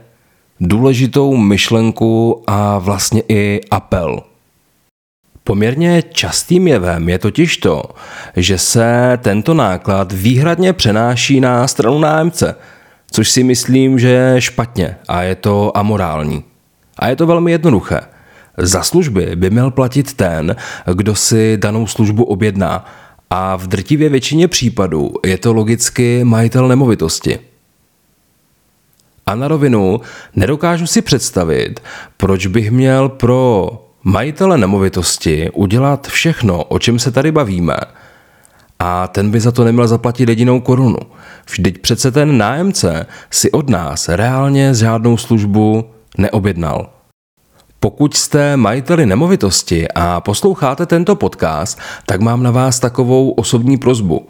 důležitou 0.60 1.38
myšlenku 1.38 2.44
a 2.48 2.80
vlastně 2.80 3.24
i 3.30 3.62
apel– 3.72 4.24
Poměrně 5.52 6.04
častým 6.12 6.68
jevem 6.68 7.10
je 7.10 7.20
totiž 7.20 7.58
to, 7.58 7.84
že 8.36 8.58
se 8.58 9.20
tento 9.22 9.54
náklad 9.54 10.12
výhradně 10.12 10.74
přenáší 10.74 11.40
na 11.40 11.68
stranu 11.68 12.00
nájemce, 12.00 12.56
což 13.12 13.30
si 13.30 13.44
myslím, 13.44 14.00
že 14.00 14.08
je 14.08 14.42
špatně 14.42 14.96
a 15.08 15.22
je 15.22 15.36
to 15.36 15.78
amorální. 15.78 16.44
A 17.00 17.08
je 17.08 17.16
to 17.16 17.28
velmi 17.28 17.52
jednoduché. 17.52 18.00
Za 18.58 18.84
služby 18.84 19.32
by 19.36 19.50
měl 19.50 19.72
platit 19.72 20.14
ten, 20.14 20.56
kdo 20.94 21.16
si 21.16 21.58
danou 21.58 21.88
službu 21.88 22.24
objedná 22.24 22.86
a 23.30 23.56
v 23.56 23.68
drtivě 23.68 24.10
většině 24.10 24.48
případů 24.48 25.14
je 25.26 25.38
to 25.38 25.54
logicky 25.54 26.24
majitel 26.24 26.68
nemovitosti. 26.68 27.40
A 29.26 29.36
na 29.36 29.48
rovinu 29.48 30.02
nedokážu 30.36 30.88
si 30.88 31.02
představit, 31.02 31.80
proč 32.18 32.48
bych 32.48 32.72
měl 32.72 33.10
pro 33.10 33.70
majitele 34.04 34.58
nemovitosti 34.58 35.50
udělat 35.54 36.08
všechno, 36.08 36.64
o 36.64 36.80
čem 36.80 37.00
se 37.00 37.12
tady 37.12 37.32
bavíme, 37.32 37.78
a 38.80 39.08
ten 39.08 39.32
by 39.32 39.40
za 39.40 39.52
to 39.52 39.64
neměl 39.64 39.88
zaplatit 39.88 40.30
jedinou 40.30 40.60
korunu. 40.60 40.98
Vždyť 41.50 41.78
přece 41.82 42.12
ten 42.12 42.38
nájemce 42.38 43.06
si 43.32 43.52
od 43.52 43.70
nás 43.70 44.10
reálně 44.10 44.74
žádnou 44.74 45.18
službu 45.18 45.86
neobjednal. 46.18 46.90
Pokud 47.80 48.16
jste 48.16 48.58
majiteli 48.58 49.06
nemovitosti 49.06 49.88
a 49.96 50.22
posloucháte 50.22 50.86
tento 50.86 51.16
podcast, 51.16 51.80
tak 52.06 52.22
mám 52.22 52.44
na 52.44 52.52
vás 52.52 52.80
takovou 52.80 53.32
osobní 53.32 53.78
prozbu. 53.78 54.28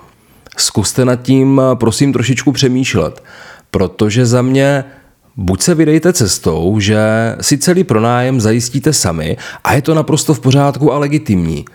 Zkuste 0.58 1.06
nad 1.06 1.16
tím 1.16 1.62
prosím 1.74 2.14
trošičku 2.14 2.52
přemýšlet, 2.52 3.24
protože 3.72 4.26
za 4.26 4.42
mě 4.42 4.84
Buď 5.36 5.62
se 5.62 5.76
vydejte 5.76 6.14
cestou, 6.14 6.80
že 6.80 7.00
si 7.42 7.58
celý 7.58 7.84
pronájem 7.84 8.42
zajistíte 8.42 8.94
sami 8.94 9.38
a 9.64 9.74
je 9.74 9.82
to 9.82 9.94
naprosto 9.94 10.34
v 10.34 10.40
pořádku 10.40 10.94
a 10.94 10.98
legitimní. 10.98 11.66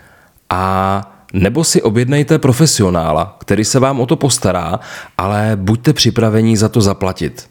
A 0.49 1.13
nebo 1.33 1.63
si 1.63 1.81
objednejte 1.81 2.39
profesionála, 2.39 3.37
který 3.39 3.65
se 3.65 3.79
vám 3.79 3.99
o 3.99 4.05
to 4.05 4.15
postará, 4.15 4.79
ale 5.17 5.51
buďte 5.55 5.93
připraveni 5.93 6.57
za 6.57 6.69
to 6.69 6.81
zaplatit. 6.81 7.49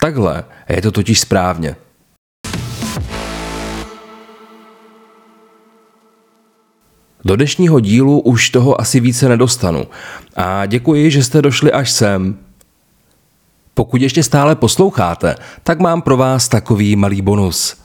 Takhle 0.00 0.44
je 0.68 0.82
to 0.82 0.92
totiž 0.92 1.20
správně. 1.20 1.76
Do 7.24 7.36
dnešního 7.36 7.80
dílu 7.80 8.20
už 8.20 8.50
toho 8.50 8.80
asi 8.80 9.00
více 9.00 9.28
nedostanu. 9.28 9.86
A 10.36 10.66
děkuji, 10.66 11.10
že 11.10 11.24
jste 11.24 11.42
došli 11.42 11.72
až 11.72 11.90
sem. 11.90 12.38
Pokud 13.78 14.02
ještě 14.02 14.22
stále 14.22 14.54
posloucháte, 14.54 15.34
tak 15.62 15.80
mám 15.80 16.02
pro 16.02 16.16
vás 16.16 16.48
takový 16.48 16.96
malý 16.96 17.22
bonus. 17.22 17.76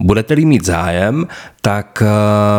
Budete-li 0.00 0.44
mít 0.44 0.66
zájem, 0.66 1.26
tak 1.60 2.02
eh, 2.02 2.08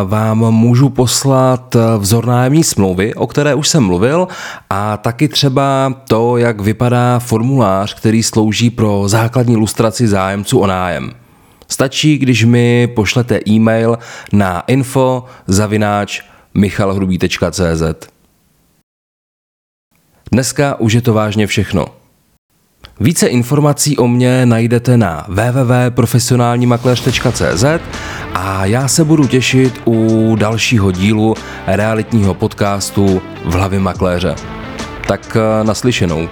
vám 0.04 0.38
můžu 0.38 0.88
poslat 0.88 1.76
eh, 1.76 1.98
vzor 1.98 2.26
nájemní 2.26 2.64
smlouvy, 2.64 3.14
o 3.14 3.26
které 3.26 3.54
už 3.54 3.68
jsem 3.68 3.82
mluvil, 3.82 4.28
a 4.70 4.96
taky 4.96 5.28
třeba 5.28 5.94
to, 6.08 6.36
jak 6.36 6.60
vypadá 6.60 7.18
formulář, 7.18 7.94
který 7.94 8.22
slouží 8.22 8.70
pro 8.70 9.02
základní 9.06 9.54
ilustraci 9.54 10.08
zájemců 10.08 10.58
o 10.58 10.66
nájem. 10.66 11.12
Stačí, 11.68 12.18
když 12.18 12.44
mi 12.44 12.86
pošlete 12.86 13.40
e-mail 13.48 13.98
na 14.32 14.60
info 14.60 15.24
zavináč 15.46 16.22
michalhrubý.cz. 16.54 18.11
Dneska 20.32 20.80
už 20.80 20.92
je 20.92 21.02
to 21.02 21.14
vážně 21.14 21.46
všechno. 21.46 21.86
Více 23.00 23.26
informací 23.26 23.96
o 23.96 24.08
mně 24.08 24.46
najdete 24.46 24.96
na 24.96 25.26
www.profesionálnimakléř.cz 25.28 27.64
a 28.34 28.66
já 28.66 28.88
se 28.88 29.04
budu 29.04 29.26
těšit 29.26 29.80
u 29.86 30.36
dalšího 30.38 30.92
dílu 30.92 31.34
realitního 31.66 32.34
podcastu 32.34 33.22
v 33.44 33.52
hlavě 33.52 33.80
makléře. 33.80 34.34
Tak 35.06 35.36
eh, 35.36 35.64
naslyšenou. 35.64 36.28